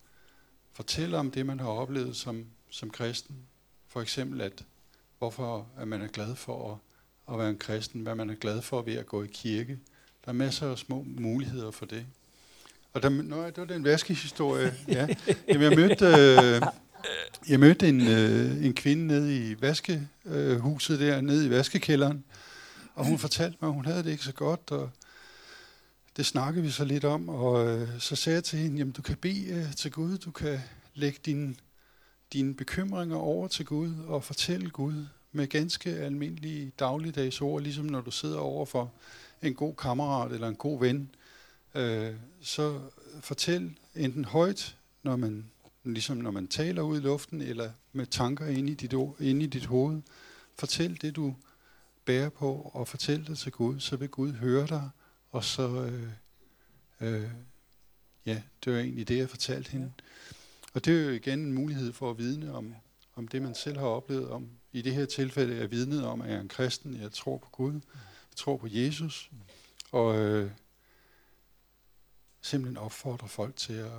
fortælle 0.72 1.18
om 1.18 1.30
det, 1.30 1.46
man 1.46 1.60
har 1.60 1.68
oplevet 1.68 2.16
som, 2.16 2.46
som 2.70 2.90
kristen. 2.90 3.36
For 3.86 4.00
eksempel, 4.00 4.40
at 4.40 4.64
hvorfor 5.18 5.68
at 5.76 5.88
man 5.88 6.02
er 6.02 6.08
glad 6.08 6.36
for 6.36 6.72
at, 6.72 6.78
at 7.34 7.38
være 7.38 7.50
en 7.50 7.58
kristen, 7.58 8.02
hvad 8.02 8.14
man 8.14 8.30
er 8.30 8.34
glad 8.34 8.62
for 8.62 8.82
ved 8.82 8.94
at 8.94 9.06
gå 9.06 9.22
i 9.22 9.28
kirke. 9.32 9.78
Der 10.24 10.28
er 10.28 10.32
masser 10.32 10.70
af 10.70 10.78
små 10.78 11.02
muligheder 11.06 11.70
for 11.70 11.86
det. 11.86 12.06
Og 12.92 13.02
der, 13.02 13.08
nå, 13.08 13.46
det 13.46 13.56
var 13.56 13.64
den 13.64 13.84
vaskehistorie. 13.84 14.74
Ja. 14.88 15.08
Jamen, 15.48 15.62
jeg 15.62 15.78
mødte, 15.78 16.06
øh, 16.06 16.62
jeg 17.48 17.60
mødte 17.60 17.88
en, 17.88 18.00
øh, 18.00 18.64
en 18.64 18.74
kvinde 18.74 19.06
nede 19.06 19.36
i 19.36 19.60
vaskehuset 19.60 21.00
der, 21.00 21.20
nede 21.20 21.46
i 21.46 21.50
vaskekælderen, 21.50 22.24
og 22.94 23.06
hun 23.06 23.18
fortalte 23.18 23.58
mig, 23.60 23.68
at 23.68 23.74
hun 23.74 23.84
havde 23.84 24.02
det 24.02 24.10
ikke 24.10 24.24
så 24.24 24.32
godt, 24.32 24.70
og 24.70 24.90
det 26.16 26.26
snakkede 26.26 26.64
vi 26.64 26.70
så 26.70 26.84
lidt 26.84 27.04
om, 27.04 27.28
og 27.28 27.66
øh, 27.66 27.88
så 27.98 28.16
sagde 28.16 28.34
jeg 28.34 28.44
til 28.44 28.58
hende, 28.58 28.78
jamen 28.78 28.92
du 28.92 29.02
kan 29.02 29.16
bede 29.16 29.46
øh, 29.46 29.74
til 29.76 29.92
Gud, 29.92 30.18
du 30.18 30.30
kan 30.30 30.60
lægge 30.94 31.18
dine, 31.26 31.54
dine 32.32 32.54
bekymringer 32.54 33.16
over 33.16 33.48
til 33.48 33.66
Gud 33.66 33.94
og 34.06 34.24
fortælle 34.24 34.70
Gud 34.70 35.06
med 35.32 35.46
ganske 35.46 35.90
almindelige 35.90 36.72
dagligdags 36.78 37.40
ord, 37.40 37.62
ligesom 37.62 37.84
når 37.84 38.00
du 38.00 38.10
sidder 38.10 38.38
over 38.38 38.66
for 38.66 38.92
en 39.42 39.54
god 39.54 39.74
kammerat 39.74 40.32
eller 40.32 40.48
en 40.48 40.54
god 40.54 40.80
ven. 40.80 41.10
Øh, 41.74 42.14
så 42.42 42.80
fortæl 43.20 43.78
enten 43.94 44.24
højt, 44.24 44.76
når 45.02 45.16
man, 45.16 45.50
ligesom 45.84 46.16
når 46.16 46.30
man 46.30 46.48
taler 46.48 46.82
ud 46.82 46.98
i 46.98 47.02
luften, 47.02 47.40
eller 47.40 47.70
med 47.92 48.06
tanker 48.06 48.46
inde 48.46 48.72
i 48.72 48.74
dit, 48.74 48.94
inde 49.20 49.44
i 49.44 49.46
dit 49.46 49.66
hoved. 49.66 50.02
Fortæl 50.58 50.98
det, 51.00 51.16
du 51.16 51.34
bærer 52.04 52.28
på, 52.28 52.70
og 52.74 52.88
fortæl 52.88 53.26
det 53.26 53.38
til 53.38 53.52
Gud, 53.52 53.80
så 53.80 53.96
vil 53.96 54.08
Gud 54.08 54.32
høre 54.32 54.66
dig, 54.66 54.90
og 55.30 55.44
så, 55.44 55.68
øh, 55.68 56.08
øh, 57.00 57.30
ja, 58.26 58.42
det 58.64 58.72
var 58.72 58.78
egentlig 58.78 59.08
det, 59.08 59.18
jeg 59.18 59.30
fortalte 59.30 59.70
hende. 59.70 59.92
Og 60.74 60.84
det 60.84 61.00
er 61.00 61.04
jo 61.04 61.10
igen 61.10 61.38
en 61.38 61.52
mulighed 61.52 61.92
for 61.92 62.10
at 62.10 62.18
vidne 62.18 62.54
om, 62.54 62.74
om 63.16 63.28
det, 63.28 63.42
man 63.42 63.54
selv 63.54 63.78
har 63.78 63.86
oplevet. 63.86 64.28
Om, 64.28 64.48
I 64.72 64.82
det 64.82 64.94
her 64.94 65.06
tilfælde 65.06 65.56
er 65.56 65.66
vidnet 65.66 66.06
om, 66.06 66.20
at 66.20 66.28
jeg 66.28 66.36
er 66.36 66.40
en 66.40 66.48
kristen, 66.48 67.00
jeg 67.00 67.12
tror 67.12 67.38
på 67.38 67.48
Gud, 67.52 67.72
jeg 67.72 68.36
tror 68.36 68.56
på 68.56 68.66
Jesus, 68.70 69.30
og 69.92 70.18
øh, 70.18 70.50
simpelthen 72.42 72.76
opfordrer 72.76 73.28
folk 73.28 73.56
til 73.56 73.72
at, 73.72 73.90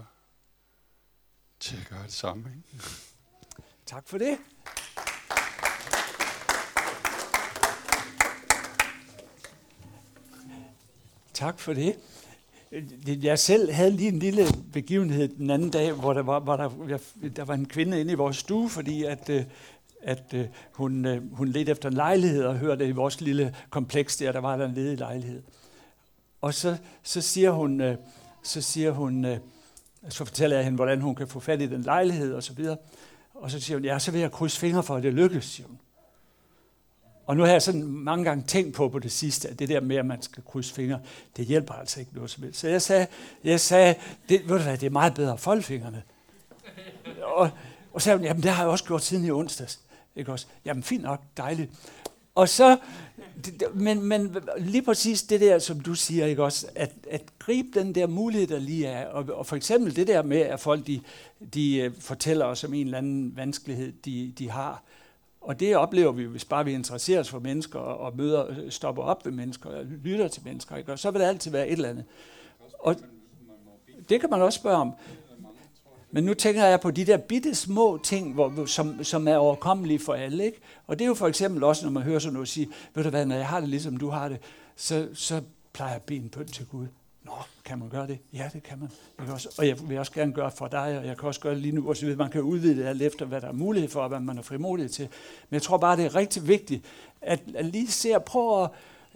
til 1.60 1.77
at 1.77 1.88
gøre 1.89 2.03
det 2.03 2.13
samme. 2.13 2.49
Ikke? 2.56 2.84
Tak 3.86 4.08
for 4.08 4.17
det. 4.17 4.38
Tak 11.34 11.60
for 11.60 11.73
det. 11.73 11.95
Jeg 13.06 13.39
selv 13.39 13.71
havde 13.71 13.91
lige 13.91 14.10
en 14.10 14.19
lille 14.19 14.45
begivenhed 14.73 15.27
den 15.27 15.49
anden 15.49 15.69
dag, 15.69 15.91
hvor 15.91 16.13
der 16.13 16.21
var, 16.21 16.39
hvor 16.39 16.56
der, 16.56 16.69
der 17.36 17.45
var 17.45 17.53
en 17.53 17.65
kvinde 17.65 18.01
inde 18.01 18.12
i 18.12 18.15
vores 18.15 18.38
stue, 18.38 18.69
fordi 18.69 19.03
at, 19.03 19.29
øh, 19.29 19.43
at 20.01 20.34
øh, 20.34 20.47
hun, 20.71 21.06
øh, 21.06 21.34
hun 21.34 21.47
ledte 21.47 21.71
efter 21.71 21.89
en 21.89 21.95
lejlighed 21.95 22.43
og 22.43 22.58
hørte 22.58 22.88
i 22.88 22.91
vores 22.91 23.21
lille 23.21 23.56
kompleks 23.69 24.17
der, 24.17 24.32
der 24.32 24.39
var 24.39 24.58
der 24.58 24.65
en 24.65 24.73
ledig 24.73 24.97
lejlighed. 24.97 25.43
Og 26.41 26.53
så, 26.53 26.77
så 27.03 27.21
siger 27.21 27.51
hun, 27.51 27.82
så 28.43 28.62
siger 28.62 28.91
hun, 28.91 29.25
øh, 29.25 29.38
så 30.10 30.25
fortæller 30.25 30.56
jeg 30.56 30.63
hende, 30.63 30.75
hvordan 30.75 31.01
hun 31.01 31.15
kan 31.15 31.27
få 31.27 31.39
fat 31.39 31.62
i 31.62 31.67
den 31.67 31.82
lejlighed 31.82 32.34
og 32.34 32.43
så 32.43 32.53
videre. 32.53 32.77
Og 33.34 33.51
så 33.51 33.60
siger 33.60 33.77
hun, 33.77 33.86
ja, 33.86 33.99
så 33.99 34.12
vil 34.12 34.21
jeg 34.21 34.32
krydse 34.32 34.60
fingre 34.60 34.84
for, 34.84 34.95
at 34.95 35.03
det 35.03 35.13
lykkes, 35.13 35.45
siger 35.45 35.67
hun. 35.67 35.79
Og 37.25 37.38
nu 37.38 37.43
har 37.43 37.51
jeg 37.51 37.62
sådan 37.62 37.84
mange 37.84 38.25
gange 38.25 38.43
tænkt 38.47 38.75
på 38.75 38.89
på 38.89 38.99
det 38.99 39.12
sidste, 39.12 39.49
at 39.49 39.60
det 39.60 39.69
der 39.69 39.82
med, 39.82 39.95
at 39.95 40.06
man 40.06 40.21
skal 40.21 40.43
krydse 40.43 40.73
fingre, 40.73 40.99
det 41.38 41.45
hjælper 41.45 41.73
altså 41.73 41.99
ikke 41.99 42.15
noget 42.15 42.29
som 42.29 42.43
helst. 42.43 42.60
Så 42.60 42.67
jeg 42.67 42.82
sagde, 42.82 43.08
jeg 43.43 43.60
sagde 43.60 43.95
det, 44.29 44.49
ved 44.49 44.58
du 44.58 44.63
hvad, 44.63 44.77
det 44.77 44.86
er 44.86 44.89
meget 44.89 45.13
bedre 45.13 45.34
at 45.34 45.39
folde 45.39 45.63
fingrene. 45.63 46.03
Og, 47.21 47.49
Og 47.93 48.01
så 48.01 48.06
sagde 48.06 48.17
hun, 48.17 48.25
jamen 48.25 48.43
det 48.43 48.51
har 48.51 48.63
jeg 48.63 48.71
også 48.71 48.86
gjort 48.86 49.03
siden 49.03 49.25
i 49.25 49.32
onsdags. 49.32 49.79
Ikke 50.15 50.32
også? 50.32 50.45
Jamen 50.65 50.84
fint 50.84 51.03
nok, 51.03 51.21
dejligt. 51.38 51.71
Og 52.35 52.49
så, 52.49 52.77
men, 53.73 54.03
men 54.03 54.37
lige 54.57 54.81
præcis 54.81 55.23
det 55.23 55.41
der, 55.41 55.59
som 55.59 55.79
du 55.79 55.95
siger, 55.95 56.25
ikke 56.25 56.43
også, 56.43 56.67
at, 56.75 56.91
at 57.09 57.21
gribe 57.39 57.79
den 57.79 57.95
der 57.95 58.07
mulighed, 58.07 58.47
der 58.47 58.59
lige 58.59 58.87
er, 58.87 59.07
og, 59.07 59.25
og 59.33 59.45
for 59.45 59.55
eksempel 59.55 59.95
det 59.95 60.07
der 60.07 60.21
med, 60.21 60.37
at 60.37 60.59
folk 60.59 60.87
de, 60.87 61.01
de 61.53 61.77
øh, 61.77 61.91
fortæller 61.99 62.45
os 62.45 62.63
om 62.63 62.73
en 62.73 62.85
eller 62.85 62.97
anden 62.97 63.37
vanskelighed, 63.37 63.93
de, 64.05 64.33
de 64.37 64.49
har, 64.49 64.83
og 65.41 65.59
det 65.59 65.75
oplever 65.75 66.11
vi, 66.11 66.23
hvis 66.23 66.45
bare 66.45 66.65
vi 66.65 66.73
interesserer 66.73 67.19
os 67.19 67.29
for 67.29 67.39
mennesker 67.39 67.79
og, 67.79 67.97
og 67.97 68.17
møder, 68.17 68.69
stopper 68.69 69.03
op 69.03 69.25
ved 69.25 69.31
mennesker 69.31 69.69
og 69.69 69.85
lytter 69.85 70.27
til 70.27 70.41
mennesker, 70.45 70.75
ikke? 70.75 70.91
og 70.91 70.99
så 70.99 71.11
vil 71.11 71.21
der 71.21 71.27
altid 71.27 71.51
være 71.51 71.67
et 71.67 71.73
eller 71.73 71.89
andet. 71.89 72.05
Og 72.79 72.95
det 74.09 74.19
kan 74.19 74.29
man 74.29 74.41
også 74.41 74.59
spørge 74.59 74.77
om. 74.77 74.93
Men 76.13 76.23
nu 76.23 76.34
tænker 76.34 76.65
jeg 76.65 76.80
på 76.80 76.91
de 76.91 77.06
der 77.06 77.17
bitte 77.17 77.56
små 77.56 77.99
ting, 78.04 78.34
hvor, 78.34 78.65
som, 78.65 79.04
som 79.04 79.28
er 79.28 79.36
overkommelige 79.36 79.99
for 79.99 80.13
alle. 80.13 80.45
Ikke? 80.45 80.60
Og 80.88 80.99
det 80.99 81.06
er 81.06 81.08
jo 81.08 81.13
for 81.13 81.28
eksempel 81.28 81.63
også, 81.63 81.86
når 81.86 81.91
man 81.91 82.04
hører 82.04 82.19
sådan 82.19 82.34
noget 82.34 82.47
sige, 82.47 82.67
ved 82.95 83.04
du 83.04 83.10
hvad, 83.10 83.26
når 83.26 83.36
jeg 83.36 83.47
har 83.47 83.60
det 83.60 83.69
ligesom 83.69 83.97
du 83.97 84.10
har 84.10 84.30
det, 84.30 84.38
så, 84.76 85.08
så 85.13 85.41
plejer 85.73 85.89
jeg 85.91 85.95
at 85.95 86.02
bede 86.02 86.19
en 86.19 86.30
bøn 86.30 86.47
til 86.47 86.65
Gud. 86.65 86.88
Nå, 87.23 87.32
kan 87.65 87.80
man 87.80 87.89
gøre 87.89 88.08
det? 88.08 88.19
Ja, 88.34 88.49
det 88.54 88.63
kan 88.63 88.80
man. 88.80 88.89
Jeg 89.17 89.26
kan 89.26 89.34
også, 89.34 89.49
og 89.58 89.67
jeg 89.67 89.78
vil 89.89 89.97
også 89.99 90.12
gerne 90.12 90.34
gøre 90.34 90.52
for 90.52 90.67
dig, 90.67 90.99
og 90.99 91.06
jeg 91.06 91.17
kan 91.17 91.28
også 91.28 91.39
gøre 91.39 91.54
det 91.54 91.62
lige 91.62 91.76
nu. 91.76 91.89
Og 91.89 91.97
så 91.97 92.15
man 92.17 92.32
kan 92.32 92.41
udvide 92.41 92.78
det 92.78 92.86
alt 92.86 93.02
efter, 93.02 93.26
hvad 93.26 93.41
der 93.41 93.47
er 93.47 93.54
mulighed 93.54 93.89
for, 93.89 94.02
og 94.02 94.10
hvad 94.10 94.19
man 94.19 94.38
er 94.38 94.41
frimodig 94.41 94.91
til. 94.91 95.08
Men 95.49 95.54
jeg 95.54 95.62
tror 95.62 95.78
bare, 95.78 95.97
det 95.97 96.06
er 96.06 96.15
rigtig 96.15 96.47
vigtigt, 96.47 96.86
at, 97.21 97.39
at 97.56 97.65
lige 97.65 97.88
se 97.88 98.15
og 98.15 98.23
prøve 98.23 98.63
at, 98.63 98.69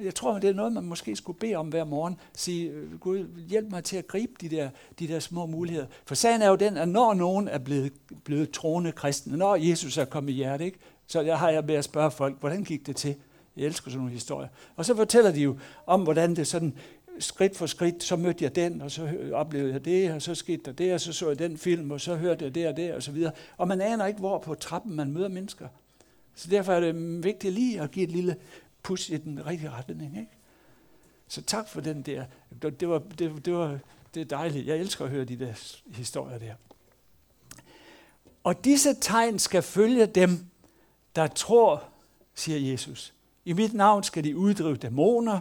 jeg 0.04 0.16
tror, 0.16 0.40
det 0.40 0.50
er 0.50 0.54
noget, 0.54 0.74
man 0.74 0.84
måske 0.84 1.16
skulle 1.16 1.40
bede 1.40 1.56
om 1.56 1.68
hver 1.68 1.84
morgen. 1.84 2.20
Sige, 2.36 2.70
øh, 2.70 3.00
Gud, 3.00 3.26
hjælp 3.48 3.70
mig 3.70 3.84
til 3.84 3.98
at 3.98 4.08
gribe 4.08 4.34
de 4.42 4.50
der, 4.50 4.70
de 5.00 5.08
der 5.08 5.20
små 5.20 5.46
muligheder. 5.46 5.88
For 6.06 6.16
sagen 6.16 6.42
er 6.42 6.50
jo 6.50 6.56
den, 6.56 6.78
at 6.78 6.90
når 6.90 7.14
nogen 7.14 7.48
er 7.48 7.58
blevet, 7.58 7.94
blevet 8.24 8.52
troende 8.52 8.92
kristne, 8.92 9.38
når 9.38 9.56
Jesus 9.56 9.98
er 9.98 10.06
kommet 10.06 10.32
i 10.32 10.36
hjertet, 10.36 10.66
ikke? 10.66 10.80
så 11.08 11.22
jeg 11.22 11.40
har 11.40 11.50
jeg 11.50 11.64
med 11.66 11.76
at 11.76 11.84
spørge 11.84 12.12
folk, 12.12 12.40
hvordan 12.40 12.64
gik 12.64 12.88
det 12.88 12.96
til? 12.96 13.16
Jeg 13.58 13.66
elsker 13.66 13.92
sådan 13.92 13.98
nogle 13.98 14.14
historier. 14.14 14.48
Og 14.76 14.86
så 14.86 14.96
fortæller 14.96 15.32
de 15.32 15.42
jo 15.42 15.58
om, 15.86 16.02
hvordan 16.02 16.36
det 16.36 16.48
sådan 16.48 16.74
skridt 17.20 17.58
for 17.58 17.66
skridt, 17.66 18.04
så 18.04 18.16
mødte 18.16 18.44
jeg 18.44 18.56
den, 18.56 18.82
og 18.82 18.92
så 18.92 19.10
oplevede 19.34 19.74
jeg 19.74 19.86
det, 19.86 20.12
og 20.12 20.22
så 20.22 20.36
skete 20.36 20.62
der 20.66 20.72
det, 20.72 20.94
og 20.94 21.02
så 21.02 21.14
så 21.14 21.28
jeg 21.28 21.40
den 21.40 21.58
film, 21.58 21.92
og 21.92 22.02
så 22.02 22.16
hørte 22.16 22.46
jeg 22.46 22.56
det 22.56 22.68
og 22.68 22.78
det, 22.78 22.94
og 22.94 23.04
så 23.04 23.12
videre. 23.12 23.32
Og 23.58 23.68
man 23.68 23.82
aner 23.82 24.06
ikke, 24.06 24.20
hvor 24.20 24.40
på 24.40 24.56
trappen 24.56 24.96
man 24.96 25.12
møder 25.12 25.28
mennesker. 25.28 25.68
Så 26.36 26.48
derfor 26.50 26.74
er 26.74 26.80
det 26.80 27.24
vigtigt 27.24 27.54
lige 27.54 27.82
at 27.82 27.92
give 27.92 28.04
et 28.04 28.12
lille 28.12 28.36
pus 28.88 29.10
i 29.10 29.17
den 29.17 29.45
rigtige 29.45 29.71
retning. 29.71 30.17
Ikke? 30.17 30.32
Så 31.28 31.41
tak 31.41 31.69
for 31.69 31.82
den 31.82 32.02
der. 32.02 32.26
Det 32.62 32.89
var, 32.89 33.00
det, 33.00 33.45
det 33.45 33.54
var 33.54 33.80
det 34.13 34.21
er 34.21 34.26
dejligt. 34.26 34.67
Jeg 34.67 34.78
elsker 34.78 35.06
at 35.06 35.12
høre 35.12 35.26
de 35.26 35.39
der 35.39 35.54
historier 35.88 36.38
der. 36.38 36.54
Og 38.43 38.65
disse 38.65 38.93
tegn 39.02 39.39
skal 39.39 39.62
følge 39.62 40.06
dem, 40.06 40.45
der 41.15 41.28
tror, 41.28 41.84
siger 42.36 42.71
Jesus. 42.71 43.13
I 43.45 43.54
mit 43.54 43.73
navn 43.73 44.04
skal 44.04 44.23
de 44.23 44.38
uddrive 44.38 44.76
dæmoner, 44.76 45.39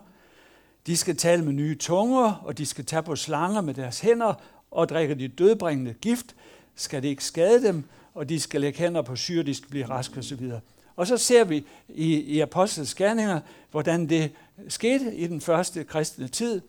de 0.86 0.96
skal 0.96 1.16
tale 1.16 1.44
med 1.44 1.52
nye 1.52 1.74
tunger, 1.74 2.32
og 2.32 2.58
de 2.58 2.66
skal 2.66 2.84
tage 2.84 3.02
på 3.02 3.16
slanger 3.16 3.60
med 3.60 3.74
deres 3.74 4.00
hænder, 4.00 4.34
og 4.70 4.88
drikke 4.88 5.14
de 5.14 5.28
dødbringende 5.28 5.94
gift, 5.94 6.34
skal 6.74 7.02
det 7.02 7.08
ikke 7.08 7.24
skade 7.24 7.62
dem, 7.62 7.84
og 8.14 8.28
de 8.28 8.40
skal 8.40 8.60
lægge 8.60 8.78
hænder 8.78 9.02
på 9.02 9.16
syre, 9.16 9.42
de 9.42 9.54
skal 9.54 9.70
blive 9.70 9.88
raske 9.88 10.18
osv. 10.18 10.50
Og 10.96 11.06
så 11.06 11.16
ser 11.16 11.44
vi 11.44 11.66
i, 11.88 12.14
i 12.14 12.40
Apostles 12.40 12.94
Gerninger, 12.94 13.40
hvordan 13.70 14.08
det 14.08 14.32
skete 14.68 15.14
i 15.14 15.26
den 15.26 15.40
første 15.40 15.84
kristne 15.84 16.28
tid. 16.28 16.60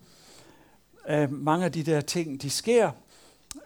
Uh, 1.12 1.32
mange 1.32 1.64
af 1.64 1.72
de 1.72 1.82
der 1.82 2.00
ting, 2.00 2.42
de 2.42 2.50
sker. 2.50 2.90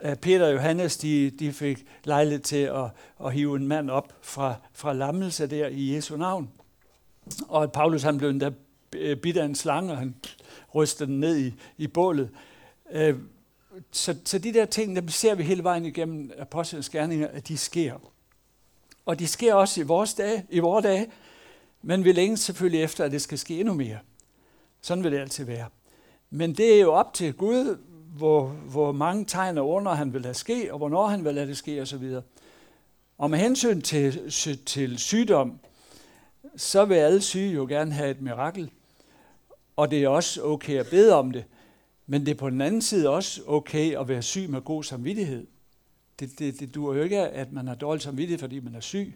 Uh, 0.05 0.15
Peter 0.15 0.47
og 0.47 0.53
Johannes, 0.53 0.97
de, 0.97 1.31
de 1.31 1.53
fik 1.53 1.87
lejlighed 2.05 2.41
til 2.41 2.57
at, 2.57 2.85
at 3.25 3.33
hive 3.33 3.57
en 3.57 3.69
mand 3.69 3.91
op 3.91 4.13
fra, 4.23 4.55
fra 4.73 4.93
lammelse 4.93 5.47
der 5.47 5.67
i 5.67 5.95
Jesu 5.95 6.17
navn. 6.17 6.51
Og 7.49 7.73
Paulus 7.73 8.03
han 8.03 8.19
blev 8.19 8.31
endda 8.31 8.51
øh, 8.97 9.17
bidt 9.17 9.37
af 9.37 9.45
en 9.45 9.55
slange, 9.55 9.93
og 9.93 9.99
han 9.99 10.15
rystede 10.75 11.11
den 11.11 11.21
ned 11.21 11.39
i, 11.39 11.55
i 11.79 11.87
bålet. 11.87 12.31
Uh, 12.95 13.19
så, 13.91 14.17
så 14.25 14.39
de 14.39 14.53
der 14.53 14.65
ting, 14.65 14.97
dem 14.97 15.09
ser 15.09 15.35
vi 15.35 15.43
hele 15.43 15.65
vejen 15.65 15.85
igennem 15.85 16.31
apostlenes 16.39 16.89
Gerninger, 16.89 17.29
at 17.29 17.49
de 17.49 17.57
sker. 17.57 18.12
Og 19.07 19.19
det 19.19 19.29
sker 19.29 19.55
også 19.55 19.81
i 19.81 19.85
vores 19.85 20.15
dage, 20.15 20.47
i 20.51 20.59
vores 20.59 20.83
dage, 20.83 21.11
men 21.83 22.05
vi 22.05 22.13
længes 22.13 22.41
selvfølgelig 22.41 22.83
efter, 22.83 23.05
at 23.05 23.13
det 23.13 23.23
skal 23.23 23.39
ske 23.39 23.61
endnu 23.61 23.75
mere. 23.75 23.99
Sådan 24.81 25.05
vil 25.05 25.13
det 25.13 25.19
altid 25.19 25.45
være. 25.45 25.67
Men 26.31 26.55
det 26.55 26.75
er 26.75 26.81
jo 26.81 26.93
op 26.93 27.15
til 27.15 27.33
Gud, 27.33 27.79
hvor, 28.17 28.47
hvor 28.47 28.93
mange 28.93 29.25
tegn 29.25 29.59
og 29.59 29.69
under 29.69 29.93
han 29.93 30.13
vil 30.13 30.23
lade 30.23 30.35
ske, 30.35 30.73
og 30.73 30.79
hvornår 30.79 31.07
han 31.07 31.25
vil 31.25 31.35
lade 31.35 31.47
det 31.47 31.57
ske 31.57 31.83
osv. 31.83 32.17
Og 33.19 33.31
med 33.31 33.39
hensyn 33.39 33.81
til, 33.81 34.31
til 34.67 34.99
sygdom, 34.99 35.59
så 36.57 36.85
vil 36.85 36.95
alle 36.95 37.21
syge 37.21 37.53
jo 37.53 37.67
gerne 37.69 37.93
have 37.93 38.11
et 38.11 38.21
mirakel. 38.21 38.71
Og 39.77 39.91
det 39.91 40.03
er 40.05 40.09
også 40.09 40.43
okay 40.43 40.79
at 40.79 40.87
bede 40.91 41.15
om 41.15 41.31
det. 41.31 41.45
Men 42.07 42.27
det 42.27 42.31
er 42.31 42.39
på 42.39 42.51
den 42.51 42.61
anden 42.61 42.83
side 42.83 43.09
også 43.09 43.43
okay 43.47 43.99
at 43.99 44.09
være 44.09 44.23
syg 44.23 44.51
med 44.51 44.61
god 44.61 44.85
samvittighed. 44.85 45.47
Det, 46.23 46.39
det, 46.39 46.61
det 46.61 46.75
duer 46.75 46.95
jo 46.95 47.03
ikke, 47.03 47.21
at 47.21 47.53
man 47.53 47.69
har 47.69 47.75
dårlig 47.75 48.03
samvittighed, 48.03 48.39
fordi 48.39 48.61
man 48.61 48.75
er 48.75 48.81
syg, 48.81 49.15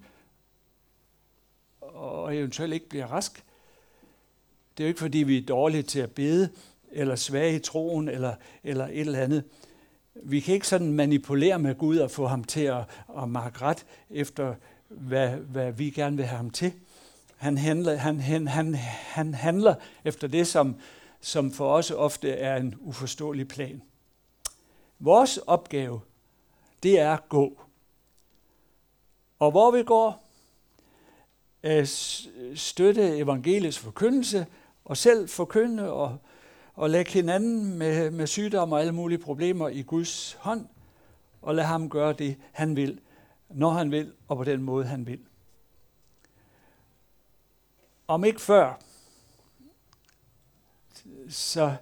og 1.81 2.37
eventuelt 2.37 2.75
ikke 2.75 2.89
bliver 2.89 3.07
rask. 3.07 3.45
Det 4.77 4.85
er 4.85 4.87
jo 4.87 4.89
ikke, 4.89 5.01
fordi 5.01 5.19
vi 5.19 5.39
er 5.39 5.47
dårlige 5.47 5.83
til 5.83 6.01
at 6.01 6.11
bede, 6.11 6.49
eller 6.91 7.17
svage 7.17 7.57
i 7.57 7.59
troen, 7.59 8.09
eller, 8.09 8.35
eller 8.65 8.87
et 8.87 9.01
eller 9.01 9.19
andet. 9.19 9.45
Vi 10.15 10.41
kan 10.41 10.55
ikke 10.55 10.69
sådan 10.69 10.93
manipulere 10.93 11.59
med 11.59 11.75
Gud 11.75 11.97
og 11.97 12.11
få 12.11 12.27
ham 12.27 12.45
til 12.45 12.61
at, 12.61 12.85
at 13.19 13.29
markere 13.29 13.69
ret 13.69 13.87
efter, 14.11 14.55
hvad, 14.89 15.29
hvad 15.29 15.73
vi 15.73 15.91
gerne 15.91 16.17
vil 16.17 16.27
have 16.27 16.37
ham 16.37 16.51
til. 16.51 16.73
Han 17.37 17.59
handler, 17.59 17.97
han, 17.97 18.21
han, 18.21 18.49
han, 18.49 18.75
han 18.75 19.35
handler 19.35 19.75
efter 20.05 20.29
det, 20.29 20.47
som, 20.47 20.77
som 21.21 21.53
for 21.53 21.73
os 21.73 21.91
ofte 21.91 22.31
er 22.31 22.57
en 22.57 22.75
uforståelig 22.81 23.49
plan. 23.49 23.83
Vores 24.99 25.39
opgave 25.39 26.01
det 26.87 27.01
er 27.01 27.13
at 27.13 27.29
gå. 27.29 27.61
Og 29.39 29.51
hvor 29.51 29.71
vi 29.71 29.83
går, 29.83 30.25
øh, 31.63 31.87
støtte 32.55 33.19
evangeliets 33.19 33.79
forkyndelse, 33.79 34.47
og 34.85 34.97
selv 34.97 35.29
forkynde 35.29 35.93
og, 35.93 36.19
og 36.75 36.91
lægge 36.91 37.11
hinanden 37.11 37.79
med, 37.79 38.11
med 38.11 38.27
sygdom 38.27 38.73
og 38.73 38.81
alle 38.81 38.93
mulige 38.93 39.19
problemer 39.19 39.69
i 39.69 39.83
Guds 39.83 40.33
hånd, 40.33 40.67
og 41.43 41.55
lade 41.55 41.67
ham 41.67 41.91
gøre 41.91 42.13
det, 42.13 42.37
han 42.53 42.77
vil, 42.77 43.01
når 43.49 43.71
han 43.71 43.91
vil, 43.91 44.13
og 44.29 44.37
på 44.37 44.45
den 44.45 44.63
måde, 44.63 44.87
han 44.87 45.07
vil. 45.07 45.21
Om 48.09 48.25
ikke 48.25 48.41
før, 48.41 48.81
så 51.29 51.77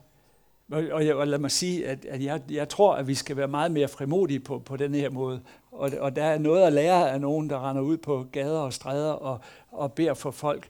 og, 0.75 1.07
jeg, 1.07 1.15
og 1.15 1.27
lad 1.27 1.39
mig 1.39 1.51
sige, 1.51 1.87
at, 1.87 2.05
at 2.05 2.25
jeg, 2.25 2.41
jeg 2.51 2.69
tror, 2.69 2.95
at 2.95 3.09
vi 3.09 3.15
skal 3.15 3.37
være 3.37 3.49
meget 3.49 3.71
mere 3.71 3.89
frimodige 3.89 4.41
på, 4.41 4.59
på 4.59 4.77
den 4.77 4.95
her 4.95 5.11
måde. 5.11 5.41
Og, 5.73 5.91
og 6.01 6.17
der 6.17 6.25
er 6.25 6.39
noget 6.39 6.63
at 6.63 6.73
lære 6.73 7.11
af 7.11 7.21
nogen, 7.21 7.51
der 7.51 7.71
render 7.71 7.83
ud 7.83 7.97
på 7.97 8.27
gader 8.33 8.59
og 8.59 8.73
stræder 8.73 9.13
og, 9.13 9.41
og 9.71 9.93
beder 9.93 10.15
for 10.15 10.31
folk. 10.31 10.69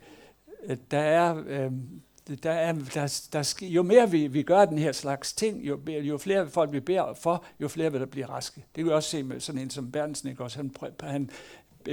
Øh, 0.67 0.77
der 0.91 0.99
er, 0.99 1.43
øh, 1.47 1.71
der 2.43 2.51
er, 2.51 2.73
der, 2.95 3.27
der, 3.33 3.55
jo 3.63 3.83
mere 3.83 4.11
vi, 4.11 4.27
vi 4.27 4.43
gør 4.43 4.65
den 4.65 4.79
her 4.79 4.93
slags 4.93 5.33
ting, 5.33 5.69
jo, 5.69 5.81
jo 5.89 6.19
flere 6.19 6.49
folk 6.49 6.73
vi 6.73 6.81
beder 6.81 7.15
for, 7.15 7.45
jo 7.61 7.69
flere 7.69 7.93
vil 7.93 8.01
der 8.01 8.07
blive 8.07 8.27
raske. 8.27 8.57
Det 8.57 8.75
kan 8.75 8.87
vi 8.87 8.91
også 8.91 9.11
se 9.11 9.23
med 9.23 9.41
sådan 9.41 9.61
en 9.61 9.71
som 9.71 9.91
Bernsnik 9.91 10.41
også. 10.41 10.59
Han, 10.59 10.73
han 11.01 11.31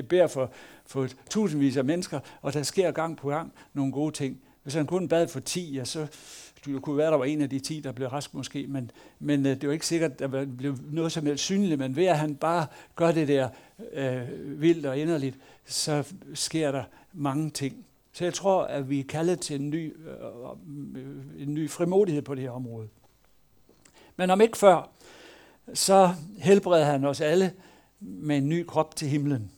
beder 0.09 0.27
for, 0.27 0.51
for 0.85 1.07
tusindvis 1.29 1.77
af 1.77 1.85
mennesker, 1.85 2.19
og 2.41 2.53
der 2.53 2.63
sker 2.63 2.91
gang 2.91 3.17
på 3.17 3.29
gang 3.29 3.53
nogle 3.73 3.91
gode 3.91 4.11
ting. 4.11 4.41
Hvis 4.63 4.73
han 4.73 4.85
kun 4.85 5.07
bad 5.07 5.27
for 5.27 5.39
10, 5.39 5.73
ja, 5.73 5.85
så, 5.85 6.07
det 6.65 6.81
kunne 6.81 6.97
være, 6.97 7.11
der 7.11 7.17
var 7.17 7.25
en 7.25 7.41
af 7.41 7.49
de 7.49 7.59
10, 7.59 7.79
der 7.79 7.91
blev 7.91 8.07
rask 8.07 8.33
måske, 8.33 8.67
men, 8.67 8.91
men 9.19 9.45
øh, 9.45 9.61
det 9.61 9.67
var 9.67 9.73
ikke 9.73 9.87
sikkert, 9.87 10.11
at 10.11 10.19
der 10.19 10.45
blev 10.57 10.77
noget 10.91 11.11
som 11.11 11.25
helst 11.25 11.43
synligt, 11.43 11.79
men 11.79 11.95
ved 11.95 12.05
at 12.05 12.19
han 12.19 12.35
bare 12.35 12.67
gør 12.95 13.11
det 13.11 13.27
der 13.27 13.49
øh, 13.93 14.61
vildt 14.61 14.85
og 14.85 14.97
inderligt, 14.97 15.37
så 15.65 16.03
sker 16.33 16.71
der 16.71 16.83
mange 17.13 17.49
ting. 17.49 17.85
Så 18.13 18.23
jeg 18.23 18.33
tror, 18.33 18.63
at 18.63 18.89
vi 18.89 18.99
er 18.99 19.03
kaldet 19.03 19.39
til 19.39 19.61
en 19.61 19.69
ny, 19.69 19.95
øh, 20.07 20.49
øh 20.95 21.41
en 21.41 21.53
ny 21.53 21.69
frimodighed 21.69 22.21
på 22.21 22.35
det 22.35 22.43
her 22.43 22.51
område. 22.51 22.87
Men 24.15 24.29
om 24.29 24.41
ikke 24.41 24.57
før, 24.57 24.89
så 25.73 26.13
helbreder 26.37 26.85
han 26.85 27.05
os 27.05 27.21
alle 27.21 27.53
med 27.99 28.37
en 28.37 28.49
ny 28.49 28.65
krop 28.65 28.95
til 28.95 29.07
himlen. 29.07 29.51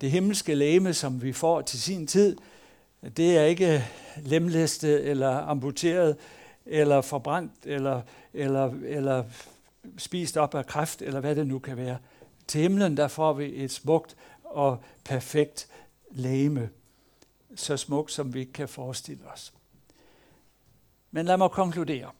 Det 0.00 0.10
himmelske 0.10 0.54
læme, 0.54 0.94
som 0.94 1.22
vi 1.22 1.32
får 1.32 1.60
til 1.60 1.82
sin 1.82 2.06
tid, 2.06 2.36
det 3.16 3.38
er 3.38 3.44
ikke 3.44 3.84
lemlæstet 4.16 5.08
eller 5.08 5.30
amputeret 5.30 6.16
eller 6.66 7.00
forbrændt 7.00 7.52
eller, 7.64 8.02
eller, 8.34 8.72
eller 8.84 9.24
spist 9.98 10.36
op 10.36 10.54
af 10.54 10.66
kræft 10.66 11.02
eller 11.02 11.20
hvad 11.20 11.36
det 11.36 11.46
nu 11.46 11.58
kan 11.58 11.76
være. 11.76 11.98
Til 12.46 12.60
himlen 12.60 12.96
der 12.96 13.08
får 13.08 13.32
vi 13.32 13.64
et 13.64 13.70
smukt 13.70 14.16
og 14.44 14.82
perfekt 15.04 15.68
læme. 16.10 16.70
Så 17.54 17.76
smukt 17.76 18.12
som 18.12 18.34
vi 18.34 18.40
ikke 18.40 18.52
kan 18.52 18.68
forestille 18.68 19.22
os. 19.32 19.52
Men 21.10 21.26
lad 21.26 21.36
mig 21.36 21.50
konkludere. 21.50 22.10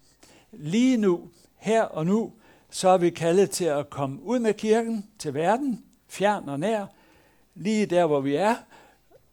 Lige 0.52 0.96
nu, 0.96 1.30
her 1.56 1.82
og 1.82 2.06
nu, 2.06 2.32
så 2.70 2.88
er 2.88 2.98
vi 2.98 3.10
kaldet 3.10 3.50
til 3.50 3.64
at 3.64 3.90
komme 3.90 4.22
ud 4.22 4.38
med 4.38 4.54
kirken 4.54 5.06
til 5.18 5.34
verden, 5.34 5.84
fjern 6.08 6.48
og 6.48 6.60
nær, 6.60 6.86
lige 7.54 7.86
der, 7.86 8.06
hvor 8.06 8.20
vi 8.20 8.34
er, 8.34 8.56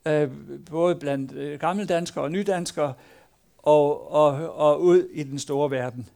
øh, 0.05 0.31
både 0.71 0.95
blandt 0.95 1.31
øh, 1.31 1.59
gammeldanskere 1.59 2.23
og 2.23 2.31
nydanskere, 2.31 2.93
og, 3.57 4.11
og, 4.11 4.55
og 4.55 4.81
ud 4.81 5.07
i 5.11 5.23
den 5.23 5.39
store 5.39 5.71
verden. 5.71 6.09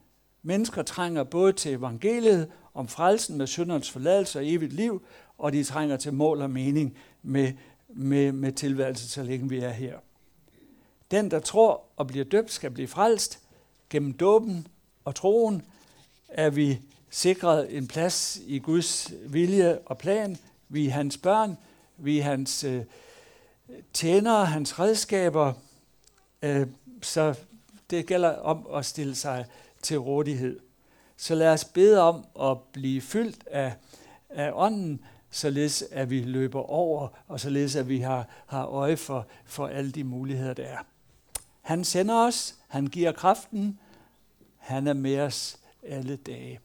Mennesker 0.44 0.84
trænger 0.84 1.24
både 1.24 1.54
til 1.54 1.74
evangeliet 1.74 2.48
om 2.74 2.88
frelsen 2.88 3.38
med 3.38 3.48
syndernes 3.48 3.92
forladelse 3.92 4.40
og 4.40 4.48
evigt 4.48 4.74
liv, 4.74 5.02
og 5.38 5.54
de 5.54 5.64
trænger 5.64 5.98
til 5.98 6.14
mål 6.14 6.42
og 6.42 6.50
mening 6.50 6.98
med, 7.24 7.54
med, 7.88 8.32
med 8.32 8.52
tilværelse, 8.52 9.10
så 9.10 9.24
længe 9.24 9.50
vi 9.50 9.60
er 9.60 9.70
her. 9.70 9.98
Den, 11.12 11.32
der 11.32 11.40
tror 11.40 11.84
og 11.98 12.08
bliver 12.08 12.26
døbt, 12.26 12.52
skal 12.52 12.72
blive 12.72 12.88
frelst. 12.88 13.40
Gennem 13.90 14.14
dåben 14.14 14.68
og 15.06 15.16
troen 15.16 15.62
er 16.28 16.50
vi 16.50 16.80
sikret 17.10 17.78
en 17.78 17.88
plads 17.88 18.42
i 18.46 18.60
Guds 18.60 19.14
vilje 19.28 19.80
og 19.86 19.98
plan. 19.98 20.38
Vi 20.70 20.88
er 20.88 20.92
hans 20.92 21.18
børn, 21.18 21.58
vi 21.98 22.20
er 22.20 22.24
hans 22.24 22.64
øh, 22.64 22.84
tjenere, 23.94 24.46
hans 24.46 24.80
redskaber. 24.80 25.54
Øh, 26.42 26.68
så 27.02 27.36
det 27.90 28.06
gælder 28.06 28.30
om 28.30 28.68
at 28.74 28.86
stille 28.86 29.16
sig 29.16 29.46
til 29.82 29.98
rådighed. 29.98 30.60
Så 31.18 31.36
lad 31.36 31.54
os 31.54 31.66
bede 31.66 32.02
om 32.02 32.26
at 32.42 32.58
blive 32.74 33.02
fyldt 33.02 33.48
af, 33.52 33.74
af 34.30 34.52
ånden, 34.54 35.00
således 35.32 35.84
at 35.92 36.10
vi 36.10 36.22
løber 36.22 36.70
over, 36.70 37.08
og 37.28 37.40
således 37.40 37.76
at 37.76 37.90
vi 37.90 38.00
har, 38.00 38.28
har 38.48 38.66
øje 38.66 38.98
for, 38.98 39.28
for 39.46 39.68
alle 39.68 39.92
de 39.92 40.04
muligheder, 40.04 40.54
der 40.54 40.64
er. 40.64 40.78
Han 41.62 41.84
sender 41.84 42.16
os, 42.16 42.56
han 42.68 42.88
giver 42.88 43.12
kraften, 43.12 43.80
han 44.58 44.88
er 44.88 44.94
med 44.94 45.20
os 45.20 45.58
alle 45.84 46.16
dage. 46.16 46.60